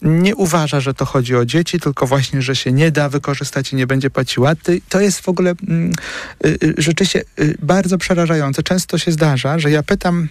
[0.01, 3.75] nie uważa, że to chodzi o dzieci, tylko właśnie, że się nie da wykorzystać i
[3.75, 4.51] nie będzie płaciła.
[4.89, 5.91] To jest w ogóle mm,
[6.45, 7.23] y, rzeczywiście
[7.61, 8.63] bardzo przerażające.
[8.63, 10.27] Często się zdarza, że ja pytam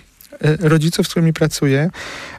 [0.60, 1.90] rodziców, z którymi pracuję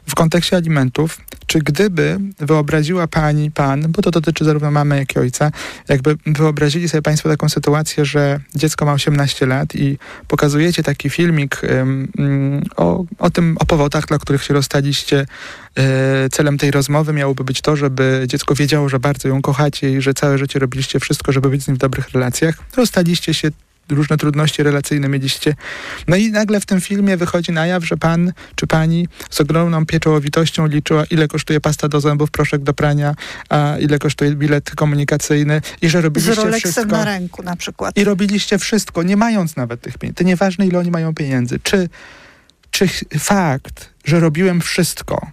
[0.08, 5.18] w kontekście alimentów, czy gdyby wyobraziła pani, pan, bo to dotyczy zarówno mamy, jak i
[5.18, 5.50] ojca,
[5.88, 11.62] jakby wyobrazili sobie państwo taką sytuację, że dziecko ma 18 lat i pokazujecie taki filmik
[11.62, 15.26] um, o, o tym, o powodach, dla których się rozstaliście.
[15.78, 20.00] E, celem tej rozmowy miałoby być to, żeby dziecko wiedziało, że bardzo ją kochacie i
[20.00, 22.54] że całe życie robiliście wszystko, żeby być z nim w dobrych relacjach.
[22.76, 23.50] Rozstaliście się
[23.88, 25.54] różne trudności relacyjne mieliście.
[26.08, 29.86] No i nagle w tym filmie wychodzi na jaw, że pan czy pani z ogromną
[29.86, 33.14] pieczołowitością liczyła, ile kosztuje pasta do zębów, proszek do prania,
[33.48, 36.96] a ile kosztuje bilet komunikacyjny i że robiliście z Rolexem wszystko.
[36.96, 37.96] na ręku na przykład.
[37.96, 40.16] I robiliście wszystko, nie mając nawet tych pieniędzy.
[40.16, 41.58] To nieważne, ile oni mają pieniędzy.
[41.62, 41.88] Czy,
[42.70, 45.30] czy fakt, że robiłem wszystko,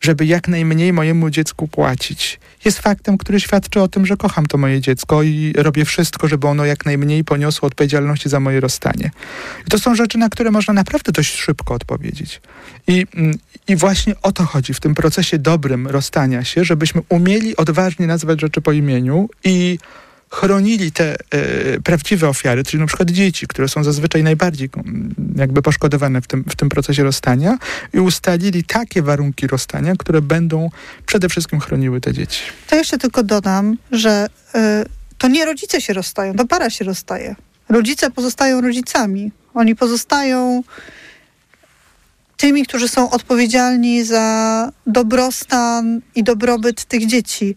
[0.00, 2.40] żeby jak najmniej mojemu dziecku płacić.
[2.64, 6.46] Jest faktem, który świadczy o tym, że kocham to moje dziecko i robię wszystko, żeby
[6.46, 9.10] ono jak najmniej poniosło odpowiedzialności za moje rozstanie.
[9.66, 12.40] I to są rzeczy, na które można naprawdę dość szybko odpowiedzieć.
[12.86, 17.56] I, mm, I właśnie o to chodzi w tym procesie dobrym rozstania się, żebyśmy umieli
[17.56, 19.78] odważnie nazwać rzeczy po imieniu i
[20.30, 25.62] chronili te e, prawdziwe ofiary, czyli na przykład dzieci, które są zazwyczaj najbardziej mm, jakby
[25.62, 27.58] poszkodowane w tym, w tym procesie rozstania
[27.94, 30.70] i ustalili takie warunki rozstania, które będą
[31.06, 32.40] przede wszystkim chroniły te dzieci.
[32.66, 34.84] To jeszcze tylko dodam, że e,
[35.18, 37.36] to nie rodzice się rozstają, to para się rozstaje.
[37.68, 39.32] Rodzice pozostają rodzicami.
[39.54, 40.62] Oni pozostają
[42.36, 47.56] tymi, którzy są odpowiedzialni za dobrostan i dobrobyt tych dzieci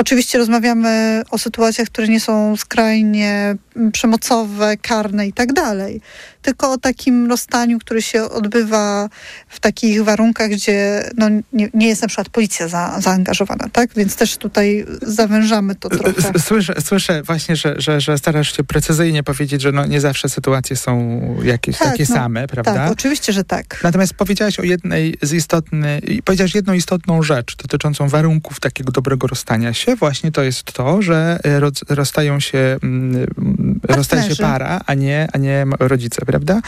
[0.00, 6.00] Oczywiście rozmawiamy o sytuacjach, które nie są skrajnie mm, przemocowe, karne i tak dalej,
[6.42, 9.08] tylko o takim rozstaniu, które się odbywa
[9.48, 13.90] w takich warunkach, gdzie no, nie, nie jest na przykład policja za, zaangażowana, tak?
[13.96, 16.40] Więc też tutaj zawężamy to trochę.
[16.40, 20.76] Słyszę, słyszę właśnie, że, że, że starasz się precyzyjnie powiedzieć, że no nie zawsze sytuacje
[20.76, 22.74] są jakieś Tak, takie no, same, prawda?
[22.74, 23.80] Tak, oczywiście, że tak.
[23.82, 29.72] Natomiast powiedziałaś o jednej z istotnych, powiedziałaś jedną istotną rzecz dotyczącą warunków takiego dobrego rozstania
[29.72, 29.96] się.
[29.96, 35.38] Właśnie to jest to, że roz, rozstają się, mm, rozstaje się para, a nie, a
[35.38, 36.60] nie rodzice, prawda?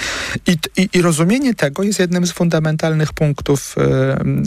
[0.46, 3.74] I, i, I rozumienie tego jest jednym z fundamentalnych punktów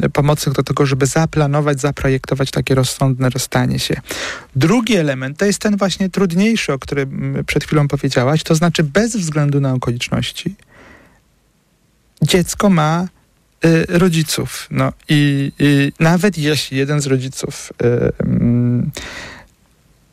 [0.03, 3.95] e, pomocnych do tego, żeby zaplanować, zaprojektować takie rozsądne rozstanie się.
[4.55, 9.15] Drugi element to jest ten właśnie trudniejszy, o którym przed chwilą powiedziałaś, to znaczy bez
[9.15, 10.55] względu na okoliczności
[12.21, 13.07] dziecko ma
[13.65, 14.67] y, rodziców.
[14.71, 19.05] No i, i nawet jeśli jeden z rodziców y,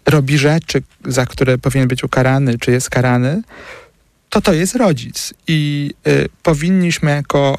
[0.06, 3.42] robi rzeczy, za które powinien być ukarany, czy jest karany,
[4.32, 5.34] to to jest rodzic.
[5.48, 7.56] I y, powinniśmy jako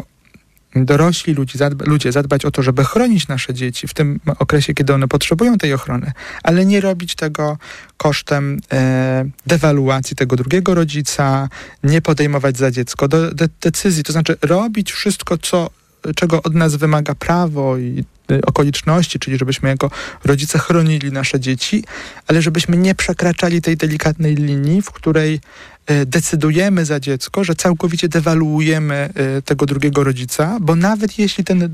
[0.75, 4.93] dorośli ludzie, zadba, ludzie zadbać o to, żeby chronić nasze dzieci w tym okresie, kiedy
[4.93, 6.11] one potrzebują tej ochrony,
[6.43, 7.57] ale nie robić tego
[7.97, 11.49] kosztem e, dewaluacji tego drugiego rodzica,
[11.83, 15.69] nie podejmować za dziecko do, de, decyzji, to znaczy robić wszystko, co,
[16.15, 18.03] czego od nas wymaga prawo i
[18.45, 19.91] okoliczności, czyli żebyśmy jako
[20.23, 21.83] rodzice chronili nasze dzieci,
[22.27, 25.39] ale żebyśmy nie przekraczali tej delikatnej linii, w której
[25.85, 31.73] e, decydujemy za dziecko, że całkowicie dewaluujemy e, tego drugiego rodzica, bo nawet jeśli ten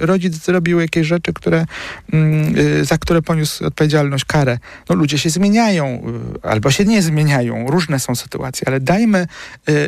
[0.00, 1.66] rodzic zrobił jakieś rzeczy, które,
[2.12, 6.02] mm, za które poniósł odpowiedzialność, karę, no ludzie się zmieniają
[6.42, 9.26] albo się nie zmieniają, różne są sytuacje, ale dajmy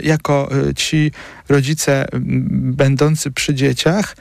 [0.03, 1.13] jako ci
[1.49, 2.07] rodzice
[2.51, 4.17] będący przy dzieciach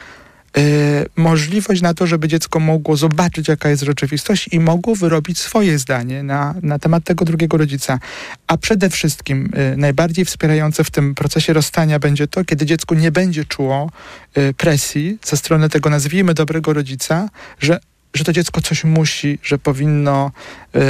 [1.16, 6.24] możliwość na to, żeby dziecko mogło zobaczyć, jaka jest rzeczywistość i mogło wyrobić swoje zdanie
[6.24, 8.00] na, na temat tego drugiego rodzica.
[8.48, 13.12] A przede wszystkim e, najbardziej wspierające w tym procesie rozstania będzie to, kiedy dziecko nie
[13.12, 13.92] będzie czuło
[14.34, 17.80] e, presji ze strony tego, nazwijmy, dobrego rodzica, że
[18.14, 20.32] że to dziecko coś musi, że powinno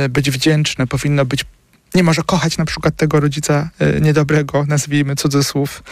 [0.09, 1.45] być wdzięczne, powinno być
[1.95, 5.83] nie może kochać na przykład tego rodzica e, niedobrego, nazwijmy cudzysłów,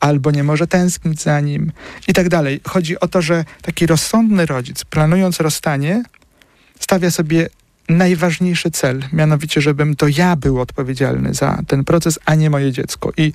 [0.00, 1.72] albo nie może tęsknić za nim
[2.08, 2.60] i tak dalej.
[2.68, 6.02] Chodzi o to, że taki rozsądny rodzic, planując rozstanie,
[6.80, 7.48] stawia sobie
[7.88, 13.12] najważniejszy cel, mianowicie, żebym to ja był odpowiedzialny za ten proces, a nie moje dziecko.
[13.16, 13.32] I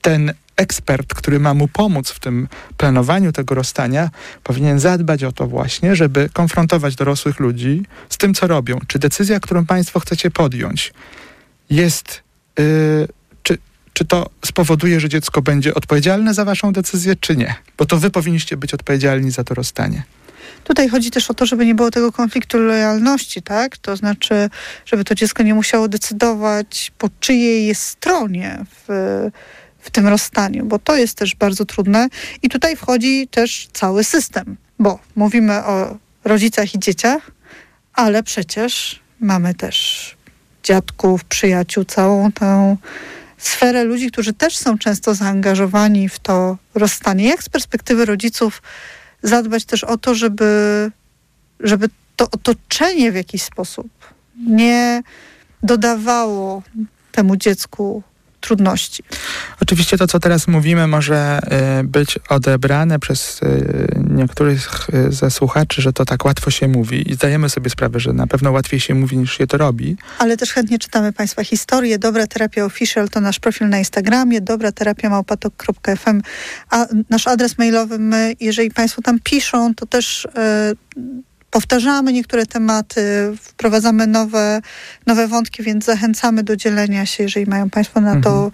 [0.00, 4.10] ten ekspert, który ma mu pomóc w tym planowaniu tego rozstania,
[4.42, 8.78] powinien zadbać o to właśnie, żeby konfrontować dorosłych ludzi z tym, co robią.
[8.86, 10.92] Czy decyzja, którą państwo chcecie podjąć,
[11.70, 12.22] jest,
[12.58, 13.08] yy,
[13.42, 13.58] czy,
[13.92, 17.54] czy to spowoduje, że dziecko będzie odpowiedzialne za waszą decyzję, czy nie?
[17.78, 20.02] Bo to wy powinniście być odpowiedzialni za to rozstanie.
[20.64, 23.78] Tutaj chodzi też o to, żeby nie było tego konfliktu lojalności, tak?
[23.78, 24.50] To znaczy,
[24.86, 28.84] żeby to dziecko nie musiało decydować, po czyjej jest stronie w,
[29.78, 32.08] w tym rozstaniu, bo to jest też bardzo trudne.
[32.42, 37.30] I tutaj wchodzi też cały system, bo mówimy o rodzicach i dzieciach,
[37.92, 40.15] ale przecież mamy też
[40.66, 42.76] dziadków, przyjaciół, całą tę
[43.38, 47.24] sferę ludzi, którzy też są często zaangażowani w to rozstanie.
[47.28, 48.62] Jak z perspektywy rodziców
[49.22, 50.90] zadbać też o to, żeby,
[51.60, 53.88] żeby to otoczenie w jakiś sposób
[54.36, 55.02] nie
[55.62, 56.62] dodawało
[57.12, 58.02] temu dziecku
[58.46, 59.02] trudności.
[59.62, 61.38] Oczywiście to, co teraz mówimy, może
[61.80, 67.10] y, być odebrane przez y, niektórych y, ze słuchaczy, że to tak łatwo się mówi
[67.10, 69.96] i zdajemy sobie sprawę, że na pewno łatwiej się mówi niż się to robi.
[70.18, 71.98] Ale też chętnie czytamy Państwa historie.
[71.98, 76.22] Dobra Terapia Official to nasz profil na Instagramie, dobra terapia małpatok.fm,
[76.70, 80.28] a nasz adres mailowy my, jeżeli Państwo tam piszą, to też y,
[81.56, 84.60] powtarzamy niektóre tematy, wprowadzamy nowe,
[85.06, 88.50] nowe wątki, więc zachęcamy do dzielenia się, jeżeli mają Państwo na to Mhm.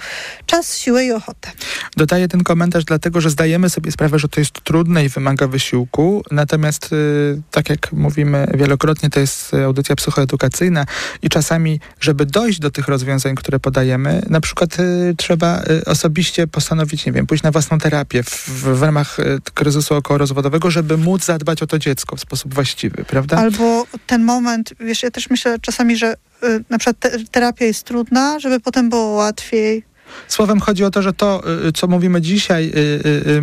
[0.46, 1.50] czas, siłę i ochotę.
[1.96, 6.22] Dodaję ten komentarz dlatego, że zdajemy sobie sprawę, że to jest trudne i wymaga wysiłku.
[6.30, 10.86] Natomiast, y, tak jak mówimy wielokrotnie, to jest y, audycja psychoedukacyjna
[11.22, 17.06] i czasami, żeby dojść do tych rozwiązań, które podajemy, na przykład y, trzeba osobiście postanowić,
[17.06, 19.16] nie wiem, pójść na własną terapię w, w ramach
[19.54, 23.36] kryzysu okołorozwodowego, żeby móc zadbać o to dziecko w sposób właściwy, prawda?
[23.36, 27.84] Albo ten moment, wiesz, ja też myślę czasami, że y, na przykład te, terapia jest
[27.84, 29.84] trudna, żeby potem było łatwiej.
[30.28, 33.40] Słowem chodzi o to, że to, y, co mówimy dzisiaj, y,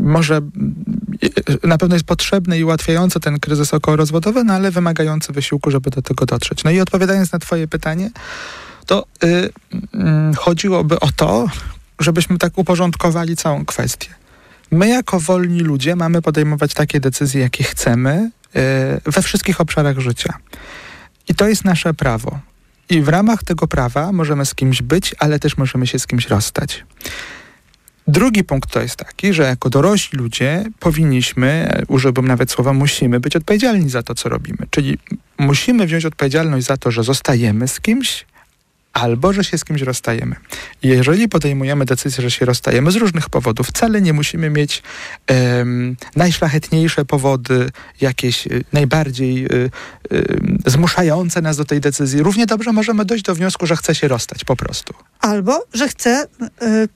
[0.00, 0.40] może
[1.62, 6.02] na pewno jest potrzebne i ułatwiające ten kryzys okołorozwodowy, no ale wymagający wysiłku, żeby do
[6.02, 6.64] tego dotrzeć.
[6.64, 8.10] No i odpowiadając na twoje pytanie,
[8.86, 9.06] to
[10.36, 11.46] chodziłoby o to,
[12.00, 14.23] żebyśmy tak uporządkowali całą kwestię.
[14.74, 18.30] My jako wolni ludzie mamy podejmować takie decyzje, jakie chcemy,
[19.04, 20.34] we wszystkich obszarach życia.
[21.28, 22.38] I to jest nasze prawo.
[22.88, 26.28] I w ramach tego prawa możemy z kimś być, ale też możemy się z kimś
[26.28, 26.84] rozstać.
[28.08, 33.36] Drugi punkt to jest taki, że jako dorośli ludzie powinniśmy, użyłbym nawet słowa musimy, być
[33.36, 34.58] odpowiedzialni za to, co robimy.
[34.70, 34.98] Czyli
[35.38, 38.26] musimy wziąć odpowiedzialność za to, że zostajemy z kimś,
[38.94, 40.36] albo że się z kimś rozstajemy.
[40.82, 44.82] Jeżeli podejmujemy decyzję, że się rozstajemy z różnych powodów, wcale nie musimy mieć
[45.30, 49.70] um, najszlachetniejsze powody, jakieś y, najbardziej y,
[50.12, 52.22] y, zmuszające nas do tej decyzji.
[52.22, 54.94] Równie dobrze możemy dojść do wniosku, że chce się rozstać po prostu.
[55.20, 56.26] Albo, że chce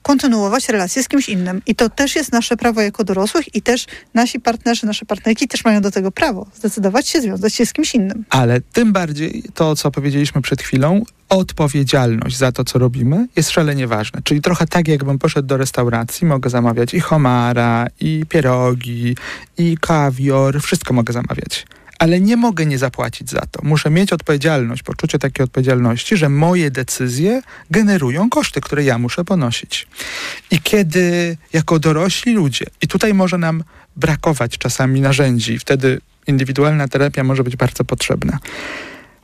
[0.01, 1.61] kontynuować relacje z kimś innym.
[1.65, 5.65] I to też jest nasze prawo jako dorosłych i też nasi partnerzy, nasze partnerki też
[5.65, 6.47] mają do tego prawo.
[6.55, 8.25] Zdecydować się, związać się z kimś innym.
[8.29, 13.87] Ale tym bardziej to, co powiedzieliśmy przed chwilą, odpowiedzialność za to, co robimy, jest szalenie
[13.87, 14.21] ważne.
[14.23, 19.15] Czyli trochę tak, jakbym poszedł do restauracji, mogę zamawiać i homara, i pierogi,
[19.57, 21.67] i kawior, wszystko mogę zamawiać.
[21.99, 23.59] Ale nie mogę nie zapłacić za to.
[23.63, 29.87] Muszę mieć odpowiedzialność, poczucie takiej odpowiedzialności, że moje decyzje generują koszty, które ja muszę ponosić.
[30.51, 33.63] I kiedy jako dorośli ludzie, i tutaj może nam
[33.95, 38.39] brakować czasami narzędzi, wtedy indywidualna terapia może być bardzo potrzebna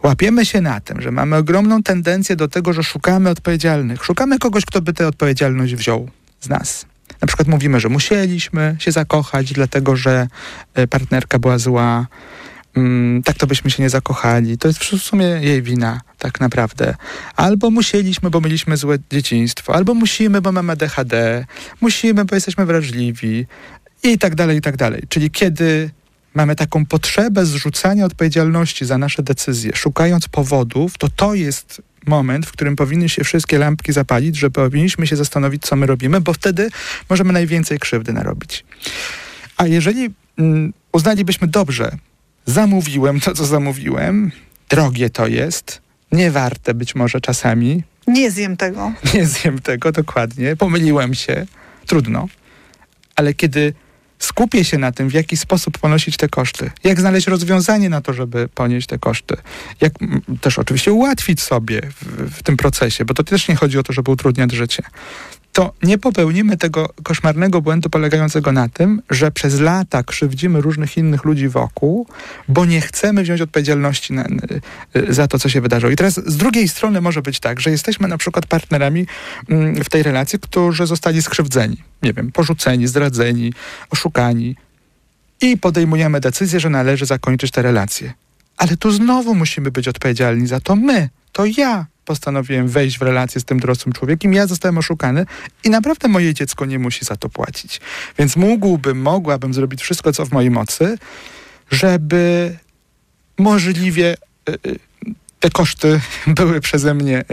[0.05, 4.05] łapiemy się na tym, że mamy ogromną tendencję do tego, że szukamy odpowiedzialnych.
[4.05, 6.85] Szukamy kogoś, kto by tę odpowiedzialność wziął z nas.
[7.21, 10.27] Na przykład mówimy, że musieliśmy się zakochać, dlatego że
[10.73, 12.07] e, partnerka była zła.
[12.75, 14.57] Mm, tak to byśmy się nie zakochali.
[14.57, 16.95] To jest w sumie jej wina, tak naprawdę.
[17.35, 21.45] Albo musieliśmy, bo mieliśmy złe dzieciństwo, albo musimy, bo mamy DHD,
[21.81, 23.45] musimy, bo jesteśmy wrażliwi
[24.03, 25.03] i tak dalej, i tak dalej.
[25.09, 25.89] Czyli kiedy
[26.35, 32.51] mamy taką potrzebę zrzucania odpowiedzialności za nasze decyzje, szukając powodów, to to jest moment, w
[32.51, 36.69] którym powinny się wszystkie lampki zapalić, że powinniśmy się zastanowić, co my robimy, bo wtedy
[37.09, 38.65] możemy najwięcej krzywdy narobić.
[39.57, 41.97] A jeżeli mm, uznalibyśmy dobrze,
[42.45, 44.31] zamówiłem to, co zamówiłem,
[44.69, 47.83] drogie to jest, niewarte być może czasami.
[48.07, 48.91] Nie zjem tego.
[49.13, 50.55] Nie zjem tego, dokładnie.
[50.55, 51.45] Pomyliłem się.
[51.85, 52.27] Trudno.
[53.15, 53.73] Ale kiedy
[54.19, 58.13] skupię się na tym, w jaki sposób ponosić te koszty, jak znaleźć rozwiązanie na to,
[58.13, 59.37] żeby ponieść te koszty,
[59.81, 59.93] jak
[60.41, 63.93] też oczywiście ułatwić sobie w, w tym procesie, bo to też nie chodzi o to,
[63.93, 64.83] żeby utrudniać życie
[65.55, 71.25] to nie popełnimy tego koszmarnego błędu polegającego na tym, że przez lata krzywdzimy różnych innych
[71.25, 72.07] ludzi wokół,
[72.47, 74.27] bo nie chcemy wziąć odpowiedzialności na,
[75.09, 75.91] za to, co się wydarzyło.
[75.91, 79.05] I teraz z drugiej strony może być tak, że jesteśmy na przykład partnerami
[79.49, 83.53] mm, w tej relacji, którzy zostali skrzywdzeni, nie wiem, porzuceni, zdradzeni,
[83.89, 84.55] oszukani
[85.41, 88.13] i podejmujemy decyzję, że należy zakończyć tę relację.
[88.57, 93.41] Ale tu znowu musimy być odpowiedzialni za to my, to ja, postanowiłem wejść w relację
[93.41, 95.25] z tym dorosłym człowiekiem, ja zostałem oszukany
[95.63, 97.81] i naprawdę moje dziecko nie musi za to płacić.
[98.17, 100.97] Więc mógłbym, mogłabym zrobić wszystko, co w mojej mocy,
[101.71, 102.55] żeby
[103.37, 104.15] możliwie
[104.49, 104.57] e, e,
[105.39, 105.99] te koszty
[106.37, 107.23] były przeze mnie e,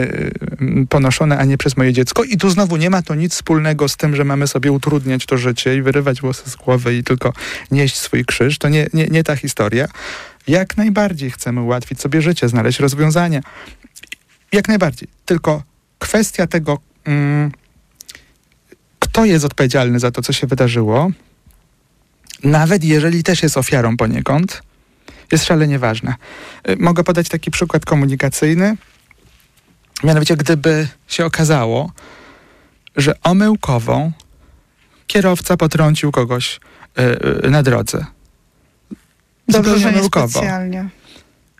[0.88, 2.24] ponoszone, a nie przez moje dziecko.
[2.24, 5.38] I tu znowu nie ma to nic wspólnego z tym, że mamy sobie utrudniać to
[5.38, 7.32] życie i wyrywać włosy z głowy i tylko
[7.70, 8.58] nieść swój krzyż.
[8.58, 9.88] To nie, nie, nie ta historia.
[10.46, 13.40] Jak najbardziej chcemy ułatwić sobie życie, znaleźć rozwiązania.
[14.52, 15.08] Jak najbardziej.
[15.24, 15.62] Tylko
[15.98, 17.52] kwestia tego, mm,
[18.98, 21.10] kto jest odpowiedzialny za to, co się wydarzyło,
[22.44, 24.62] nawet jeżeli też jest ofiarą poniekąd,
[25.32, 26.16] jest szalenie ważna.
[26.68, 28.76] Y, mogę podać taki przykład komunikacyjny.
[30.04, 31.92] Mianowicie, gdyby się okazało,
[32.96, 34.12] że omyłkową
[35.06, 36.60] kierowca potrącił kogoś
[37.42, 38.06] yy, na drodze.
[39.48, 40.88] Dobrze, że nie specjalnie.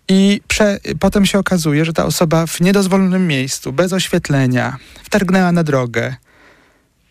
[0.09, 5.65] I prze, potem się okazuje, że ta osoba w niedozwolonym miejscu, bez oświetlenia, wtargnęła na
[5.65, 6.15] drogę.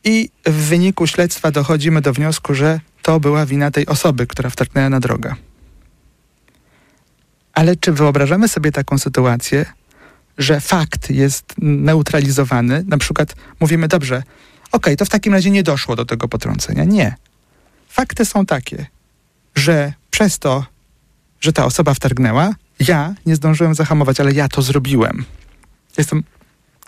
[0.03, 4.89] I w wyniku śledztwa dochodzimy do wniosku, że to była wina tej osoby, która wtargnęła
[4.89, 5.35] na drogę.
[7.53, 9.65] Ale czy wyobrażamy sobie taką sytuację,
[10.37, 12.83] że fakt jest neutralizowany?
[12.87, 14.27] Na przykład mówimy, dobrze, okej,
[14.71, 16.83] okay, to w takim razie nie doszło do tego potrącenia.
[16.83, 17.15] Nie.
[17.89, 18.85] Fakty są takie,
[19.55, 20.65] że przez to,
[21.41, 22.55] że ta osoba wtargnęła,
[22.87, 25.25] ja nie zdążyłem zahamować, ale ja to zrobiłem.
[25.97, 26.23] Jestem,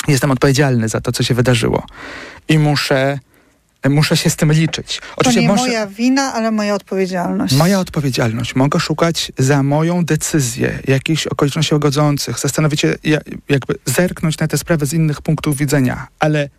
[0.08, 1.86] jestem odpowiedzialny za to, co się wydarzyło.
[2.47, 3.19] I muszę,
[3.89, 5.01] muszę się z tym liczyć.
[5.15, 7.56] Oczywiście to nie może, moja wina, ale moja odpowiedzialność.
[7.56, 8.56] Moja odpowiedzialność.
[8.56, 12.95] Mogę szukać za moją decyzję jakichś okoliczności godzących, zastanowić się,
[13.49, 16.49] jakby zerknąć na tę sprawę z innych punktów widzenia, ale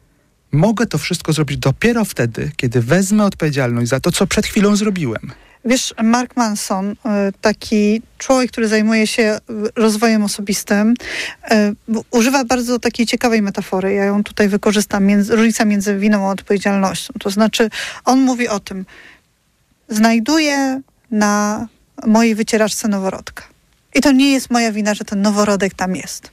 [0.52, 5.32] mogę to wszystko zrobić dopiero wtedy, kiedy wezmę odpowiedzialność za to, co przed chwilą zrobiłem.
[5.64, 6.96] Wiesz, Mark Manson, y,
[7.40, 9.38] taki człowiek, który zajmuje się
[9.76, 10.94] rozwojem osobistym,
[11.52, 11.74] y,
[12.10, 13.94] używa bardzo takiej ciekawej metafory.
[13.94, 15.04] Ja ją tutaj wykorzystam.
[15.04, 17.14] Między, różnica między winą a odpowiedzialnością.
[17.20, 17.70] To znaczy,
[18.04, 18.86] on mówi o tym,
[19.88, 21.66] znajduje na
[22.06, 23.44] mojej wycieraczce noworodka.
[23.94, 26.30] I to nie jest moja wina, że ten noworodek tam jest.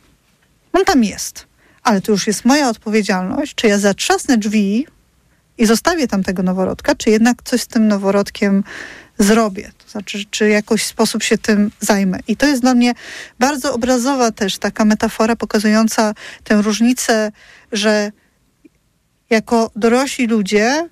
[0.74, 1.46] On tam jest.
[1.84, 4.88] Ale to już jest moja odpowiedzialność, czy ja zatrzasnę drzwi
[5.58, 8.64] i zostawię tam tego noworodka, czy jednak coś z tym noworodkiem
[9.24, 9.72] zrobię.
[9.86, 12.20] To znaczy, czy jakoś sposób się tym zajmę.
[12.28, 12.94] I to jest dla mnie
[13.40, 16.14] bardzo obrazowa też taka metafora pokazująca
[16.44, 17.32] tę różnicę,
[17.72, 18.12] że
[19.30, 20.90] jako dorośli ludzie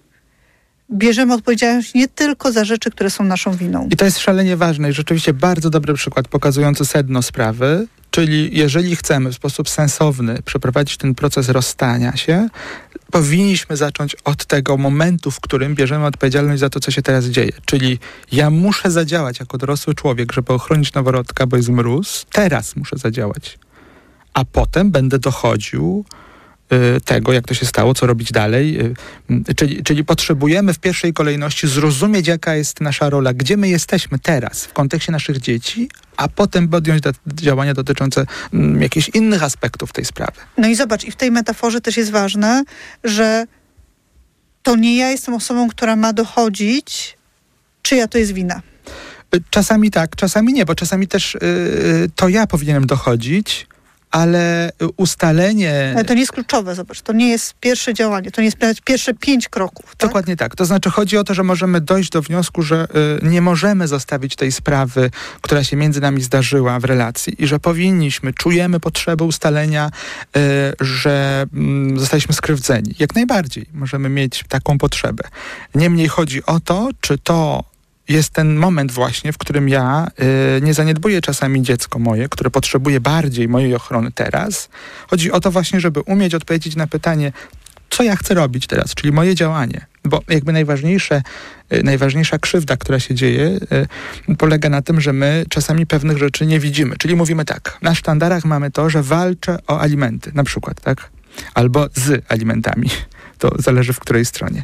[0.92, 3.88] bierzemy odpowiedzialność nie tylko za rzeczy, które są naszą winą.
[3.92, 8.96] I to jest szalenie ważne i rzeczywiście bardzo dobry przykład pokazujący sedno sprawy, czyli jeżeli
[8.96, 12.48] chcemy w sposób sensowny przeprowadzić ten proces rozstania się,
[13.12, 17.52] powinniśmy zacząć od tego momentu, w którym bierzemy odpowiedzialność za to, co się teraz dzieje.
[17.66, 18.00] Czyli
[18.32, 22.26] ja muszę zadziałać jako dorosły człowiek, żeby ochronić noworodka, bo jest mróz.
[22.32, 23.60] Teraz muszę zadziałać.
[24.34, 26.06] A potem będę dochodził
[27.06, 28.80] tego, jak to się stało, co robić dalej.
[28.80, 28.94] Y,
[29.50, 34.20] y, czyli, czyli potrzebujemy w pierwszej kolejności zrozumieć, jaka jest nasza rola, gdzie my jesteśmy
[34.20, 39.94] teraz w kontekście naszych dzieci, a potem podjąć do, działania dotyczące m, jakichś innych aspektów
[39.94, 40.40] tej sprawy.
[40.58, 42.64] No i zobacz, i w tej metaforze też jest ważne,
[43.04, 43.46] że
[44.64, 47.18] to nie ja jestem osobą, która ma dochodzić,
[47.82, 48.62] czyja to jest wina.
[49.50, 53.68] Czasami tak, czasami nie, bo czasami też yy, to ja powinienem dochodzić,
[54.12, 55.94] ale ustalenie...
[55.96, 59.14] Ale to nie jest kluczowe, zobacz, to nie jest pierwsze działanie, to nie jest pierwsze
[59.14, 59.96] pięć kroków.
[59.96, 60.10] Tak?
[60.10, 60.56] Dokładnie tak.
[60.56, 62.88] To znaczy chodzi o to, że możemy dojść do wniosku, że
[63.24, 67.60] y, nie możemy zostawić tej sprawy, która się między nami zdarzyła w relacji i że
[67.60, 69.92] powinniśmy, czujemy potrzebę ustalenia,
[70.38, 70.40] y,
[70.80, 71.46] że
[71.96, 72.96] y, zostaliśmy skrzywdzeni.
[73.00, 75.24] Jak najbardziej możemy mieć taką potrzebę.
[75.76, 77.69] Niemniej chodzi o to, czy to
[78.10, 80.08] jest ten moment właśnie, w którym ja
[80.58, 84.70] y, nie zaniedbuję czasami dziecko moje, które potrzebuje bardziej mojej ochrony teraz.
[85.08, 87.32] Chodzi o to właśnie, żeby umieć odpowiedzieć na pytanie,
[87.90, 89.86] co ja chcę robić teraz, czyli moje działanie.
[90.06, 91.22] Bo jakby najważniejsze,
[91.74, 93.60] y, najważniejsza krzywda, która się dzieje,
[94.30, 96.98] y, polega na tym, że my czasami pewnych rzeczy nie widzimy.
[96.98, 101.10] Czyli mówimy tak, na sztandarach mamy to, że walczę o alimenty, na przykład, tak?
[101.54, 102.90] Albo z alimentami.
[103.38, 104.64] To zależy w której stronie.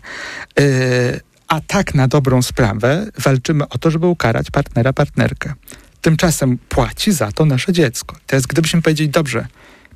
[0.60, 5.54] Y, a tak na dobrą sprawę walczymy o to, żeby ukarać partnera, partnerkę.
[6.02, 8.16] Tymczasem płaci za to nasze dziecko.
[8.28, 9.48] Teraz gdybyśmy powiedzieli, dobrze,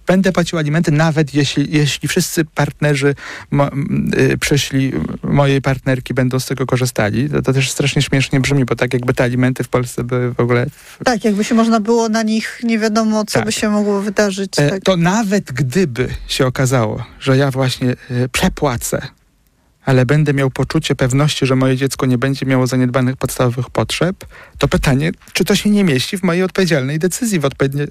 [0.10, 3.16] będę płacił alimenty, nawet jeśli, jeśli wszyscy partnerzy
[3.52, 3.70] mo,
[4.18, 4.92] y, przyszli
[5.24, 7.30] mojej partnerki będą z tego korzystali.
[7.30, 10.40] To, to, też strasznie śmiesznie brzmi, bo tak jakby te alimenty w Polsce były w
[10.40, 10.66] ogóle...
[10.66, 11.04] W...
[11.04, 13.46] Tak, jakby się można było na nich, nie wiadomo co tak.
[13.46, 14.60] by się mogło wydarzyć.
[14.60, 14.84] E, tak.
[14.84, 19.08] To nawet gdyby się okazało, że ja właśnie y, przepłacę
[19.90, 24.16] ale będę miał poczucie pewności, że moje dziecko nie będzie miało zaniedbanych podstawowych potrzeb,
[24.58, 27.46] to pytanie, czy to się nie mieści w mojej odpowiedzialnej decyzji, w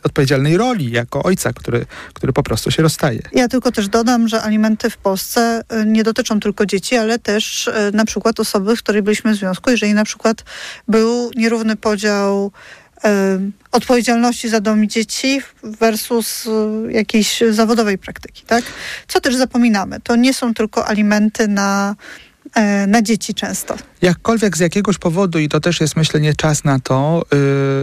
[0.04, 3.22] odpowiedzialnej roli jako ojca, który, który po prostu się rozstaje.
[3.32, 7.66] Ja tylko też dodam, że alimenty w Polsce y, nie dotyczą tylko dzieci, ale też
[7.66, 10.44] y, na przykład osoby, w której byliśmy w związku, jeżeli na przykład
[10.88, 12.52] był nierówny podział
[13.72, 18.64] odpowiedzialności za dom dzieci versus y, jakiejś zawodowej praktyki, tak?
[19.08, 21.96] Co też zapominamy, to nie są tylko alimenty na
[22.86, 23.76] na dzieci często.
[24.02, 27.22] Jakkolwiek z jakiegoś powodu, i to też jest myślę nie czas na to,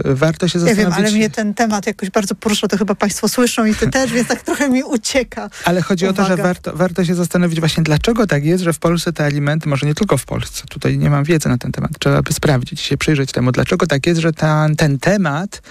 [0.04, 0.84] yy, warto się zastanowić...
[0.84, 3.90] Ja wiem, ale mnie ten temat jakoś bardzo porusza, to chyba Państwo słyszą i Ty
[3.90, 5.50] też, więc tak trochę mi ucieka.
[5.64, 6.22] Ale chodzi Uwaga.
[6.22, 9.24] o to, że warto, warto się zastanowić właśnie dlaczego tak jest, że w Polsce te
[9.24, 12.32] alimenty, może nie tylko w Polsce, tutaj nie mam wiedzy na ten temat, trzeba by
[12.32, 15.62] sprawdzić, się przyjrzeć temu, dlaczego tak jest, że ten, ten temat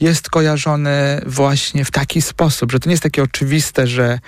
[0.00, 4.18] jest kojarzony właśnie w taki sposób, że to nie jest takie oczywiste, że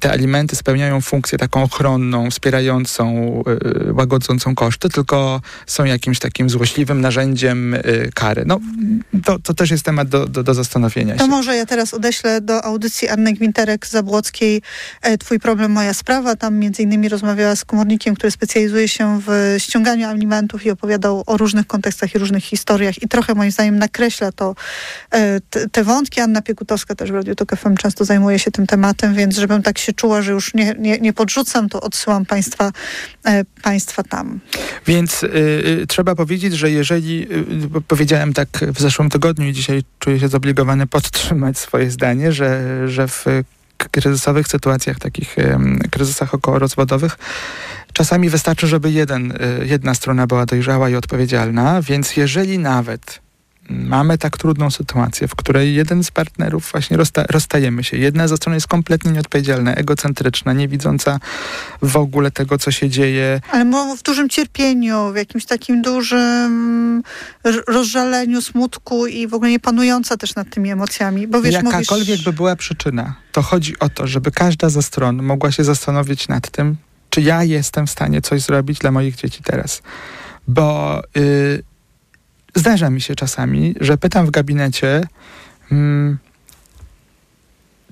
[0.00, 3.32] te alimenty spełniają funkcję taką ochronną, wspierającą,
[3.88, 8.44] y, łagodzącą koszty, tylko są jakimś takim złośliwym narzędziem y, kary.
[8.46, 8.60] No,
[9.24, 11.30] to, to też jest temat do, do, do zastanowienia to się.
[11.30, 14.62] może ja teraz odeślę do audycji Anny Gwinterek-Zabłockiej
[15.02, 16.36] e, Twój problem, moja sprawa.
[16.36, 21.36] Tam między innymi rozmawiała z komornikiem, który specjalizuje się w ściąganiu alimentów i opowiadał o
[21.36, 24.54] różnych kontekstach i różnych historiach i trochę moim zdaniem nakreśla to
[25.12, 26.20] E, te, te wątki.
[26.20, 29.78] Anna Piekutowska też w Radiu Tok FM często zajmuje się tym tematem, więc żebym tak
[29.78, 32.72] się czuła, że już nie, nie, nie podrzucam, to odsyłam państwa,
[33.24, 34.40] e, państwa tam.
[34.86, 35.26] Więc y,
[35.82, 37.26] y, trzeba powiedzieć, że jeżeli,
[37.76, 42.82] y, powiedziałem tak w zeszłym tygodniu i dzisiaj czuję się zobligowany podtrzymać swoje zdanie, że,
[42.88, 43.24] że w
[43.90, 45.36] kryzysowych sytuacjach, takich
[45.90, 47.18] kryzysach okołorozwodowych,
[47.92, 53.20] czasami wystarczy, żeby jeden, jedna strona była dojrzała i odpowiedzialna, więc jeżeli nawet
[53.70, 57.96] mamy tak trudną sytuację, w której jeden z partnerów właśnie rozsta rozstajemy się.
[57.96, 61.20] Jedna ze stron jest kompletnie nieodpowiedzialna, egocentryczna, nie widząca
[61.82, 63.40] w ogóle tego, co się dzieje.
[63.50, 67.02] Ale w dużym cierpieniu, w jakimś takim dużym
[67.68, 71.28] rozżaleniu, smutku i w ogóle nie panująca też nad tymi emocjami.
[71.28, 72.24] Bo wiesz, Jakakolwiek mówisz...
[72.24, 76.50] by była przyczyna, to chodzi o to, żeby każda ze stron mogła się zastanowić nad
[76.50, 76.76] tym,
[77.10, 79.82] czy ja jestem w stanie coś zrobić dla moich dzieci teraz.
[80.48, 81.00] Bo...
[81.14, 81.71] Yy,
[82.54, 85.00] zdarza mi się czasami, że pytam w gabinecie,
[85.68, 86.18] hmm,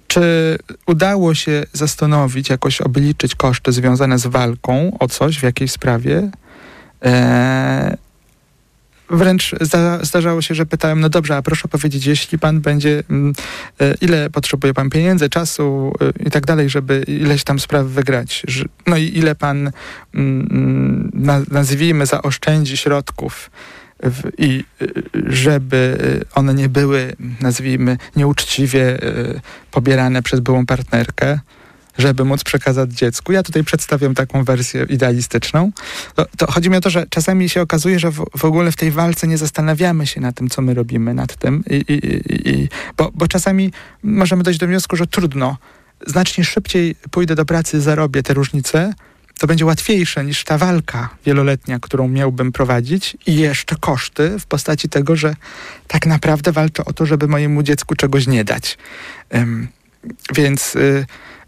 [0.07, 6.31] czy udało się zastanowić, jakoś obliczyć koszty związane z walką o coś w jakiejś sprawie?
[7.03, 7.97] Eee,
[9.11, 13.33] wręcz zda, zdarzało się, że pytałem, no dobrze, a proszę powiedzieć, jeśli pan będzie, mm,
[13.81, 18.43] e, ile potrzebuje pan pieniędzy, czasu e, i tak dalej, żeby ileś tam spraw wygrać,
[18.87, 19.71] no i ile pan,
[20.15, 23.51] mm, na, nazwijmy, zaoszczędzi środków,
[24.03, 24.93] w, i y,
[25.27, 25.99] żeby
[26.35, 29.41] one nie były, nazwijmy, nieuczciwie y,
[29.71, 31.39] pobierane przez byłą partnerkę,
[31.99, 33.33] żeby móc przekazać dziecku.
[33.33, 35.73] Ja tutaj przedstawiam taką wersję idealistyczną.
[36.15, 38.77] To, to chodzi mi o to, że czasami się okazuje, że w, w, ogóle w
[38.77, 42.69] tej walce nie zastanawiamy się nad tym, co my robimy nad tym, i, i, i,
[42.97, 43.73] bo, bo czasami
[44.03, 45.57] możemy dojść do wniosku, że trudno,
[46.07, 48.95] znacznie szybciej pójdę do pracy, zarobię te różnice,
[49.41, 54.89] to będzie łatwiejsze niż ta walka wieloletnia, którą miałbym prowadzić i jeszcze koszty w postaci
[54.89, 55.35] tego, że
[55.89, 58.79] tak naprawdę walczę o to, żeby mojemu dziecku czegoś nie dać.
[60.35, 61.07] Więc, y,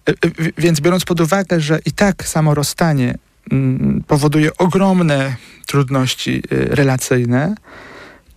[0.09, 3.19] y, y, więc biorąc pod uwagę, że i tak samo rozstanie
[3.51, 5.37] mm, powoduje ogromne
[5.67, 7.55] trudności y, relacyjne,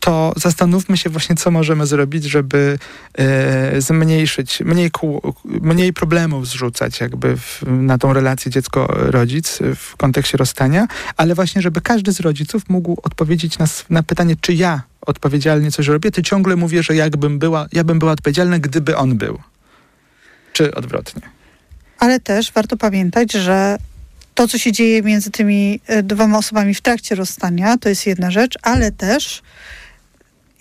[0.05, 2.79] to zastanówmy się właśnie, co możemy zrobić, żeby
[3.17, 4.91] e, zmniejszyć, mniej,
[5.45, 10.87] mniej problemów zrzucać jakby w, na tą relację dziecko-rodzic w kontekście rozstania,
[11.17, 15.87] ale właśnie, żeby każdy z rodziców mógł odpowiedzieć na, na pytanie, czy ja odpowiedzialnie coś
[15.87, 19.39] robię, to ciągle mówię, że jakbym była, ja bym była odpowiedzialna, gdyby on był.
[20.53, 21.21] Czy odwrotnie.
[21.99, 23.77] Ale też warto pamiętać, że
[24.35, 28.31] to, co się dzieje między tymi e, dwoma osobami w trakcie rozstania, to jest jedna
[28.31, 29.41] rzecz, ale też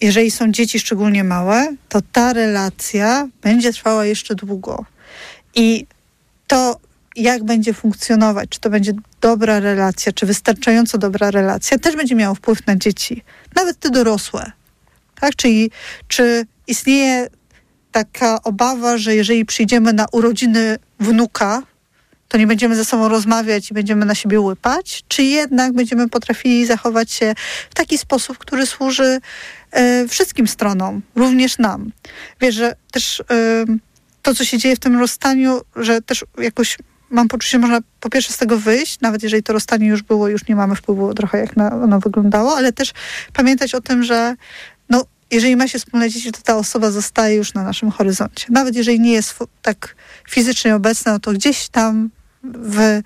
[0.00, 4.84] jeżeli są dzieci szczególnie małe, to ta relacja będzie trwała jeszcze długo.
[5.54, 5.86] I
[6.46, 6.80] to,
[7.16, 12.34] jak będzie funkcjonować, czy to będzie dobra relacja, czy wystarczająco dobra relacja, też będzie miało
[12.34, 13.22] wpływ na dzieci,
[13.56, 14.52] nawet te dorosłe.
[15.20, 15.36] Tak?
[15.36, 15.70] Czyli
[16.08, 17.28] czy istnieje
[17.92, 21.62] taka obawa, że jeżeli przyjdziemy na urodziny wnuka,
[22.28, 26.66] to nie będziemy ze sobą rozmawiać i będziemy na siebie łypać, czy jednak będziemy potrafili
[26.66, 27.34] zachować się
[27.70, 29.20] w taki sposób, który służy
[29.70, 31.92] e, wszystkim stronom, również nam.
[32.40, 33.24] Wiesz, że też e,
[34.22, 36.78] to, co się dzieje w tym rozstaniu, że też jakoś
[37.10, 40.48] mam poczucie, można po pierwsze z tego wyjść, nawet jeżeli to rozstanie już było, już
[40.48, 42.92] nie mamy wpływu trochę jak na, ono wyglądało, ale też
[43.32, 44.34] pamiętać o tym, że
[44.90, 48.46] no, jeżeli ma się wspólne dzieci, to ta osoba zostaje już na naszym horyzoncie.
[48.50, 49.96] Nawet jeżeli nie jest tak
[50.28, 52.10] fizycznie obecna, no to gdzieś tam
[52.44, 53.00] w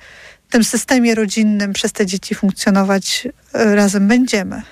[0.50, 4.62] tym systemie rodzinnym przez te dzieci funkcjonować e, razem będziemy.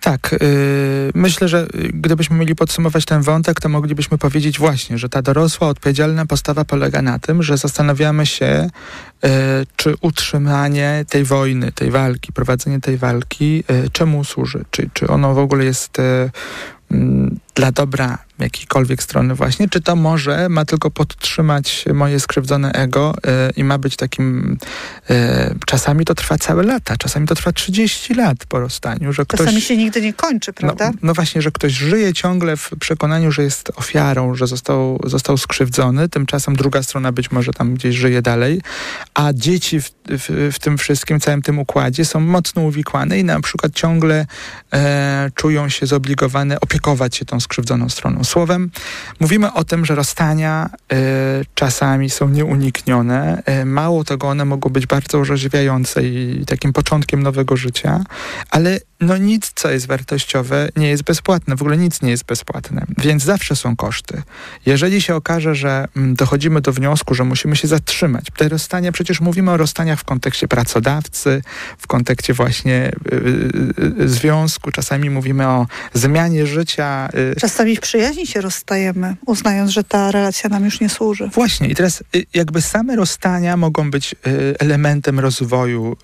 [0.00, 5.22] Tak, yy, myślę, że gdybyśmy mieli podsumować ten wątek, to moglibyśmy powiedzieć właśnie, że ta
[5.22, 8.70] dorosła, odpowiedzialna postawa polega na tym, że zastanawiamy się,
[9.22, 9.30] yy,
[9.76, 15.34] czy utrzymanie tej wojny, tej walki, prowadzenie tej walki, yy, czemu służy, czy, czy ono
[15.34, 15.96] w ogóle jest
[16.90, 23.14] mm, dla dobra jakiejkolwiek strony właśnie, czy to może ma tylko podtrzymać moje skrzywdzone ego
[23.48, 24.58] y, i ma być takim
[25.10, 25.14] y,
[25.66, 29.38] czasami to trwa całe lata, czasami to trwa 30 lat po rozstaniu, że ktoś...
[29.38, 30.90] Czasami się nigdy nie kończy, prawda?
[30.90, 35.36] No, no, właśnie, że ktoś żyje ciągle w przekonaniu, że jest ofiarą, że został, został
[35.36, 38.60] skrzywdzony, tymczasem druga strona być może tam gdzieś żyje dalej,
[39.14, 43.40] a dzieci w, w, w tym wszystkim, całym tym układzie są mocno uwikłane i na
[43.40, 44.26] przykład ciągle
[44.72, 48.24] e, czują się zobligowane opiekować się tą skrzywdzoną stroną.
[48.24, 48.70] Słowem,
[49.20, 50.96] mówimy o tym, że rozstania y,
[51.54, 53.42] czasami są nieuniknione.
[53.62, 58.04] Y, mało tego, one mogą być bardzo orzeźwiające i takim początkiem nowego życia,
[58.50, 61.56] ale no nic, co jest wartościowe, nie jest bezpłatne.
[61.56, 64.22] W ogóle nic nie jest bezpłatne, więc zawsze są koszty.
[64.66, 69.20] Jeżeli się okaże, że mm, dochodzimy do wniosku, że musimy się zatrzymać, te rozstania, przecież
[69.20, 71.42] mówimy o rozstaniach w kontekście pracodawcy,
[71.78, 77.08] w kontekście właśnie y, y, y, związku, czasami mówimy o zmianie życia.
[77.40, 81.28] Czasami w przyjaźni się rozstajemy, uznając, że ta relacja nam już nie służy.
[81.34, 82.02] Właśnie i teraz
[82.34, 84.14] jakby same rozstania mogą być
[84.58, 85.96] elementem rozwoju,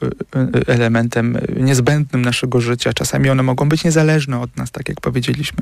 [0.67, 2.93] elementem niezbędnym naszego życia.
[2.93, 5.59] Czasami one mogą być niezależne od nas, tak jak powiedzieliśmy.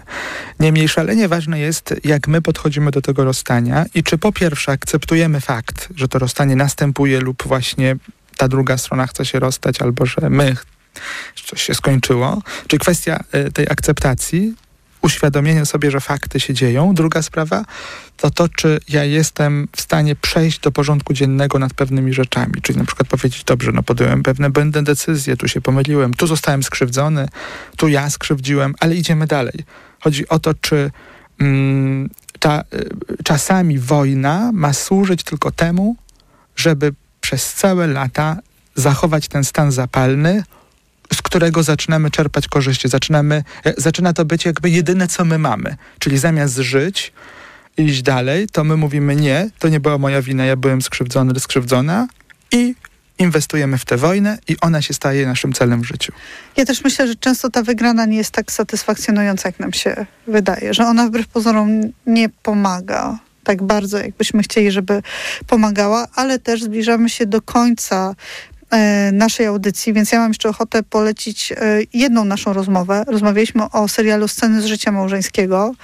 [0.60, 5.40] Niemniej szalenie ważne jest, jak my podchodzimy do tego rozstania i czy po pierwsze akceptujemy
[5.40, 7.96] fakt, że to rozstanie następuje lub właśnie
[8.36, 10.56] ta druga strona chce się rozstać, albo że my
[11.46, 14.54] coś się skończyło, czy kwestia y, tej akceptacji,
[15.02, 16.94] uświadomienie sobie, że fakty się dzieją.
[16.94, 17.64] Druga sprawa
[18.16, 22.52] to to, czy ja jestem w stanie przejść do porządku dziennego nad pewnymi rzeczami.
[22.62, 26.62] Czyli na przykład powiedzieć, dobrze, no podjąłem pewne błędne decyzje, tu się pomyliłem, tu zostałem
[26.62, 27.28] skrzywdzony,
[27.76, 29.54] tu ja skrzywdziłem, ale idziemy dalej.
[30.00, 30.90] Chodzi o to, czy
[31.40, 35.96] mm, ta, y, czasami wojna ma służyć tylko temu,
[36.56, 38.36] żeby przez całe lata
[38.74, 40.42] zachować ten stan zapalny,
[41.14, 42.88] z którego zaczynamy czerpać korzyści.
[42.88, 45.76] Zaczynamy, e, zaczyna to być jakby jedyne, co my mamy.
[45.98, 47.12] Czyli zamiast żyć,
[47.76, 52.08] iść dalej, to my mówimy nie, to nie była moja wina, ja byłem skrzywdzony, skrzywdzona
[52.52, 52.74] i
[53.18, 56.12] inwestujemy w tę wojnę i ona się staje naszym celem w życiu.
[56.56, 60.74] Ja też myślę, że często ta wygrana nie jest tak satysfakcjonująca, jak nam się wydaje,
[60.74, 65.02] że ona wbrew pozorom nie pomaga tak bardzo, jakbyśmy chcieli, żeby
[65.46, 68.14] pomagała, ale też zbliżamy się do końca
[69.12, 71.56] naszej audycji, więc ja mam jeszcze ochotę polecić e,
[71.92, 73.04] jedną naszą rozmowę.
[73.06, 75.74] Rozmawialiśmy o serialu Sceny z życia małżeńskiego,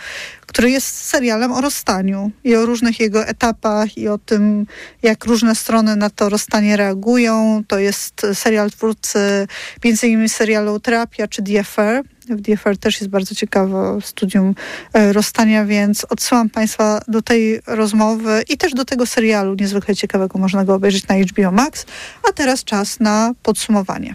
[0.49, 4.66] który jest serialem o rozstaniu i o różnych jego etapach i o tym,
[5.03, 7.62] jak różne strony na to rozstanie reagują.
[7.68, 9.46] To jest serial twórcy
[9.84, 12.05] między innymi serialu Terapia czy Affair.
[12.28, 14.55] W Affair też jest bardzo ciekawe studium
[14.92, 20.38] e, rozstania, więc odsyłam Państwa do tej rozmowy i też do tego serialu niezwykle ciekawego.
[20.38, 21.86] Można go obejrzeć na HBO Max.
[22.28, 24.14] A teraz czas na podsumowanie.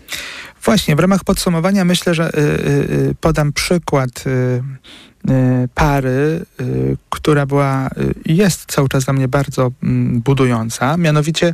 [0.63, 4.63] Właśnie, w ramach podsumowania myślę, że y, y, y podam przykład Y,
[5.73, 10.97] pary, y, która była y, jest cały czas dla mnie bardzo mm, budująca.
[10.97, 11.53] Mianowicie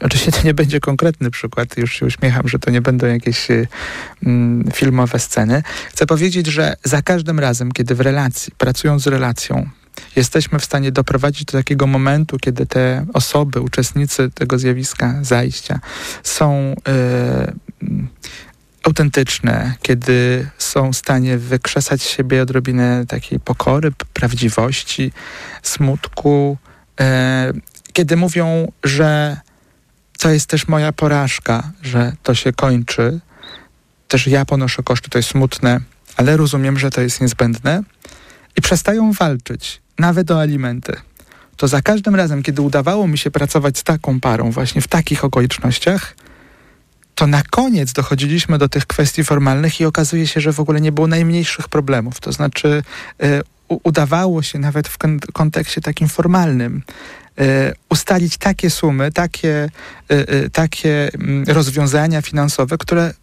[0.00, 3.48] Oczywiście to nie będzie konkretny przykład, już się uśmiecham, że to nie będą jakieś
[4.26, 5.62] mm, filmowe sceny.
[5.88, 9.68] Chcę powiedzieć, że za każdym razem, kiedy w relacji, pracując z relacją,
[10.16, 15.80] jesteśmy w stanie doprowadzić do takiego momentu, kiedy te osoby, uczestnicy tego zjawiska zajścia
[16.22, 16.74] są
[18.86, 25.12] autentyczne, kiedy są w stanie wykrzesać z siebie odrobinę takiej pokory, prawdziwości,
[25.62, 26.56] smutku,
[27.00, 27.52] e,
[27.92, 29.36] kiedy mówią, że
[30.18, 33.20] to jest też moja porażka, że to się kończy,
[34.08, 35.80] też ja ponoszę koszty, to jest smutne,
[36.16, 37.82] ale rozumiem, że to jest niezbędne
[38.56, 40.92] i przestają walczyć, nawet o alimenty.
[41.56, 45.24] To za każdym razem, kiedy udawało mi się pracować z taką parą, właśnie w takich
[45.24, 46.14] okolicznościach,
[47.16, 50.92] to na koniec dochodziliśmy do tych kwestii formalnych i okazuje się, że w ogóle nie
[50.92, 52.20] było najmniejszych problemów.
[52.20, 52.82] To znaczy,
[53.24, 56.82] y, udawało się nawet w kon kontekście takim formalnym
[57.40, 59.70] y, ustalić takie sumy, takie,
[60.12, 63.14] y, takie mm, rozwiązania finansowe, które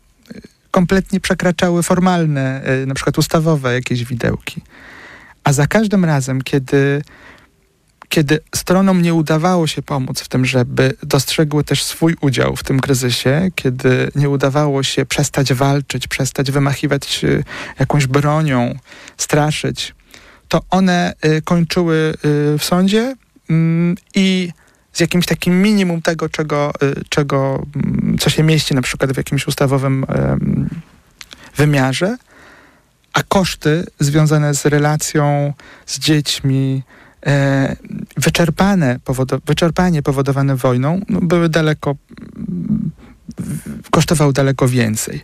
[0.71, 4.61] kompletnie przekraczały formalne, na przykład ustawowe jakieś widełki.
[5.43, 7.01] A za każdym razem, kiedy
[8.14, 12.80] kiedy stronom nie udawało się pomóc w tym, żeby dostrzegły też swój udział w tym
[12.80, 17.43] kryzysie, kiedy nie udawało się przestać walczyć, przestać wymachiwać y,
[17.80, 18.76] jakąś bronią,
[19.18, 19.95] straszyć,
[20.47, 23.16] to one y, kończyły y, w sądzie
[23.49, 24.49] mm, i
[24.93, 26.72] z jakimś takim minimum tego, czego,
[27.09, 30.05] czego mm, co się mieści na przykład w jakimś ustawowym
[31.55, 32.18] wymiarze,
[33.14, 35.53] a koszty związane z relacją
[35.86, 36.84] z dziećmi,
[38.17, 41.95] wyczerpane, powodo, wyczerpanie powodowane wojną no, były daleko
[43.91, 45.21] kosztowały daleko więcej.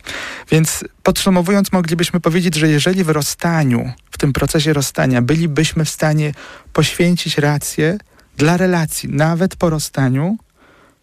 [0.51, 6.33] Więc podsumowując, moglibyśmy powiedzieć, że jeżeli w rozstaniu, w tym procesie rozstania, bylibyśmy w stanie
[6.73, 7.97] poświęcić rację
[8.37, 10.37] dla relacji, nawet po rozstaniu,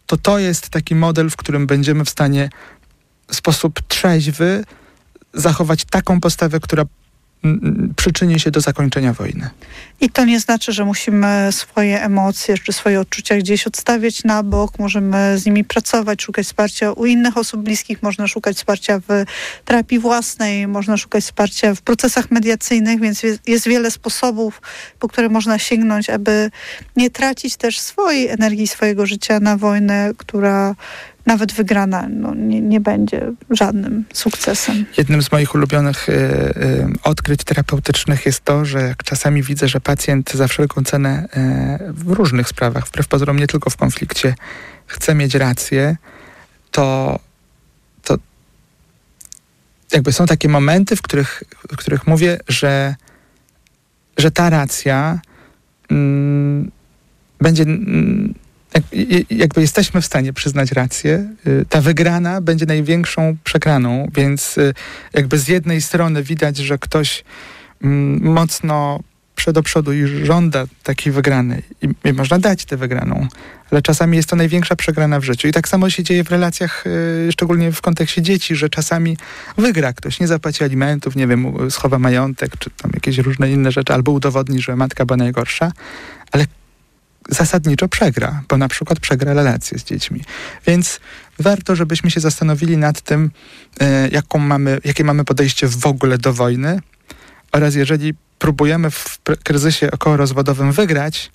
[0.07, 2.51] to to jest taki model, w którym będziemy w stanie
[3.29, 4.65] w sposób trzeźwy
[5.35, 6.85] zachować taką postawę, która
[7.97, 9.51] przyczyni się do zakończenia wojny.
[10.01, 14.79] I to nie znaczy, że musimy swoje emocje czy swoje odczucia gdzieś odstawiać na bok.
[14.79, 19.25] Możemy z nimi pracować, szukać wsparcia u innych osób bliskich, można szukać wsparcia w
[19.65, 24.63] terapii własnej, można szukać wsparcia w procesach mediacyjnych, więc jest wiele sposobów,
[24.99, 26.51] po które można sięgnąć, aby
[26.97, 30.75] nie tracić też swojej energii, swojego życia na wojnę, która
[31.27, 34.85] nawet wygrana no, nie, nie, będzie żadnym sukcesem.
[34.99, 39.81] Jednym z moich ulubionych y, y, odkryć terapeutycznych jest to, że jak czasami widzę, że
[39.81, 41.29] pacjent za wszelką cenę
[41.89, 44.35] y, w różnych sprawach, wbrew pozorom nie tylko w konflikcie,
[44.87, 45.97] chce mieć rację,
[46.71, 47.19] to,
[48.03, 48.19] to
[49.93, 52.95] jakby są takie momenty, w których, w których mówię, że,
[54.17, 55.21] że ta racja
[55.91, 56.71] mm,
[57.41, 58.35] będzie mm,
[59.31, 64.75] jakby jesteśmy w stanie przyznać rację, y, ta wygrana będzie największą przegraną, więc y,
[65.13, 67.25] jakby z jednej strony widać, że ktoś
[67.83, 69.01] mm, mocno
[69.53, 73.27] do przodu i żąda takiej wygranej i, można dać tę wygraną,
[73.71, 75.49] ale czasami jest to największa przegrana w życiu.
[75.49, 76.85] I tak samo się dzieje w relacjach,
[77.27, 79.17] yy, szczególnie w kontekście dzieci, że czasami
[79.59, 83.95] wygra ktoś, nie zapłaci alimentów, nie wiem, schowa majątek, czy tam jakieś różne inne rzeczy,
[83.95, 85.73] albo udowodni, że matka była najgorsza,
[86.33, 86.47] ale
[87.29, 90.21] zasadniczo przegra, bo na przykład przegra relacje z dziećmi.
[90.67, 91.01] Więc
[91.39, 93.31] warto, żebyśmy się zastanowili nad tym,
[93.81, 96.81] e, jaką mamy, jakie mamy podejście w ogóle do wojny
[97.53, 101.31] oraz jeżeli próbujemy w kryzysie okołorozwodowym wygrać,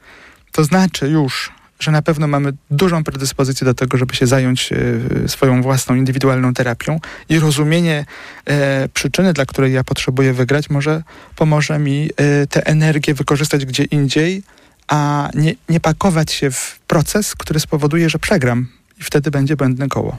[0.52, 5.28] to znaczy już, że na pewno mamy dużą predyspozycję do tego, żeby się zająć e,
[5.28, 8.06] swoją własną indywidualną terapią i rozumienie
[8.46, 11.04] e, przyczyny, dla której ja potrzebuję wygrać, może
[11.36, 14.44] pomoże mi e, tę energię wykorzystać gdzie indziej,
[14.92, 18.68] a nie, nie pakować się w proces, który spowoduje, że przegram
[19.00, 20.18] i wtedy będzie błędne koło.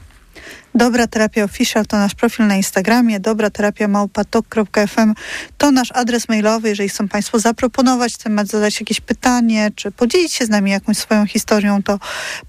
[0.75, 5.15] Dobra Terapia Official to nasz profil na Instagramie, dobra terapia małpatok.fm
[5.59, 6.69] to nasz adres mailowy.
[6.69, 11.27] Jeżeli chcą Państwo zaproponować temat, zadać jakieś pytanie, czy podzielić się z nami jakąś swoją
[11.27, 11.99] historią, to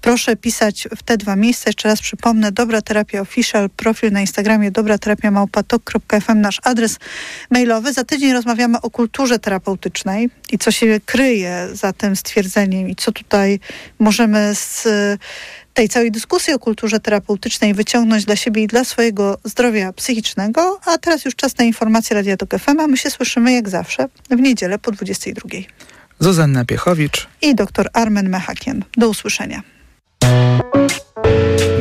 [0.00, 1.64] proszę pisać w te dwa miejsca.
[1.66, 6.98] Jeszcze raz przypomnę, dobra terapia Official, profil na Instagramie, dobra terapia małpatok.fm, nasz adres
[7.50, 7.92] mailowy.
[7.92, 13.12] Za tydzień rozmawiamy o kulturze terapeutycznej i co się kryje za tym stwierdzeniem i co
[13.12, 13.60] tutaj
[13.98, 14.88] możemy z
[15.74, 20.80] tej całej dyskusji o kulturze terapeutycznej wyciągnąć dla siebie i dla swojego zdrowia psychicznego.
[20.84, 24.08] A teraz już czas na informacje Radia Tok FM, a my się słyszymy jak zawsze
[24.30, 25.48] w niedzielę po 22.
[26.18, 28.84] Zuzanna Piechowicz i dr Armen Mechakian.
[28.96, 29.62] Do usłyszenia.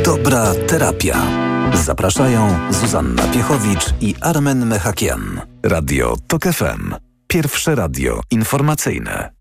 [0.06, 1.28] Dobra terapia.
[1.74, 5.42] Zapraszają Zuzanna Piechowicz i Armen Mechakian.
[5.64, 6.96] Radio TOK FM.
[7.28, 9.33] Pierwsze radio informacyjne.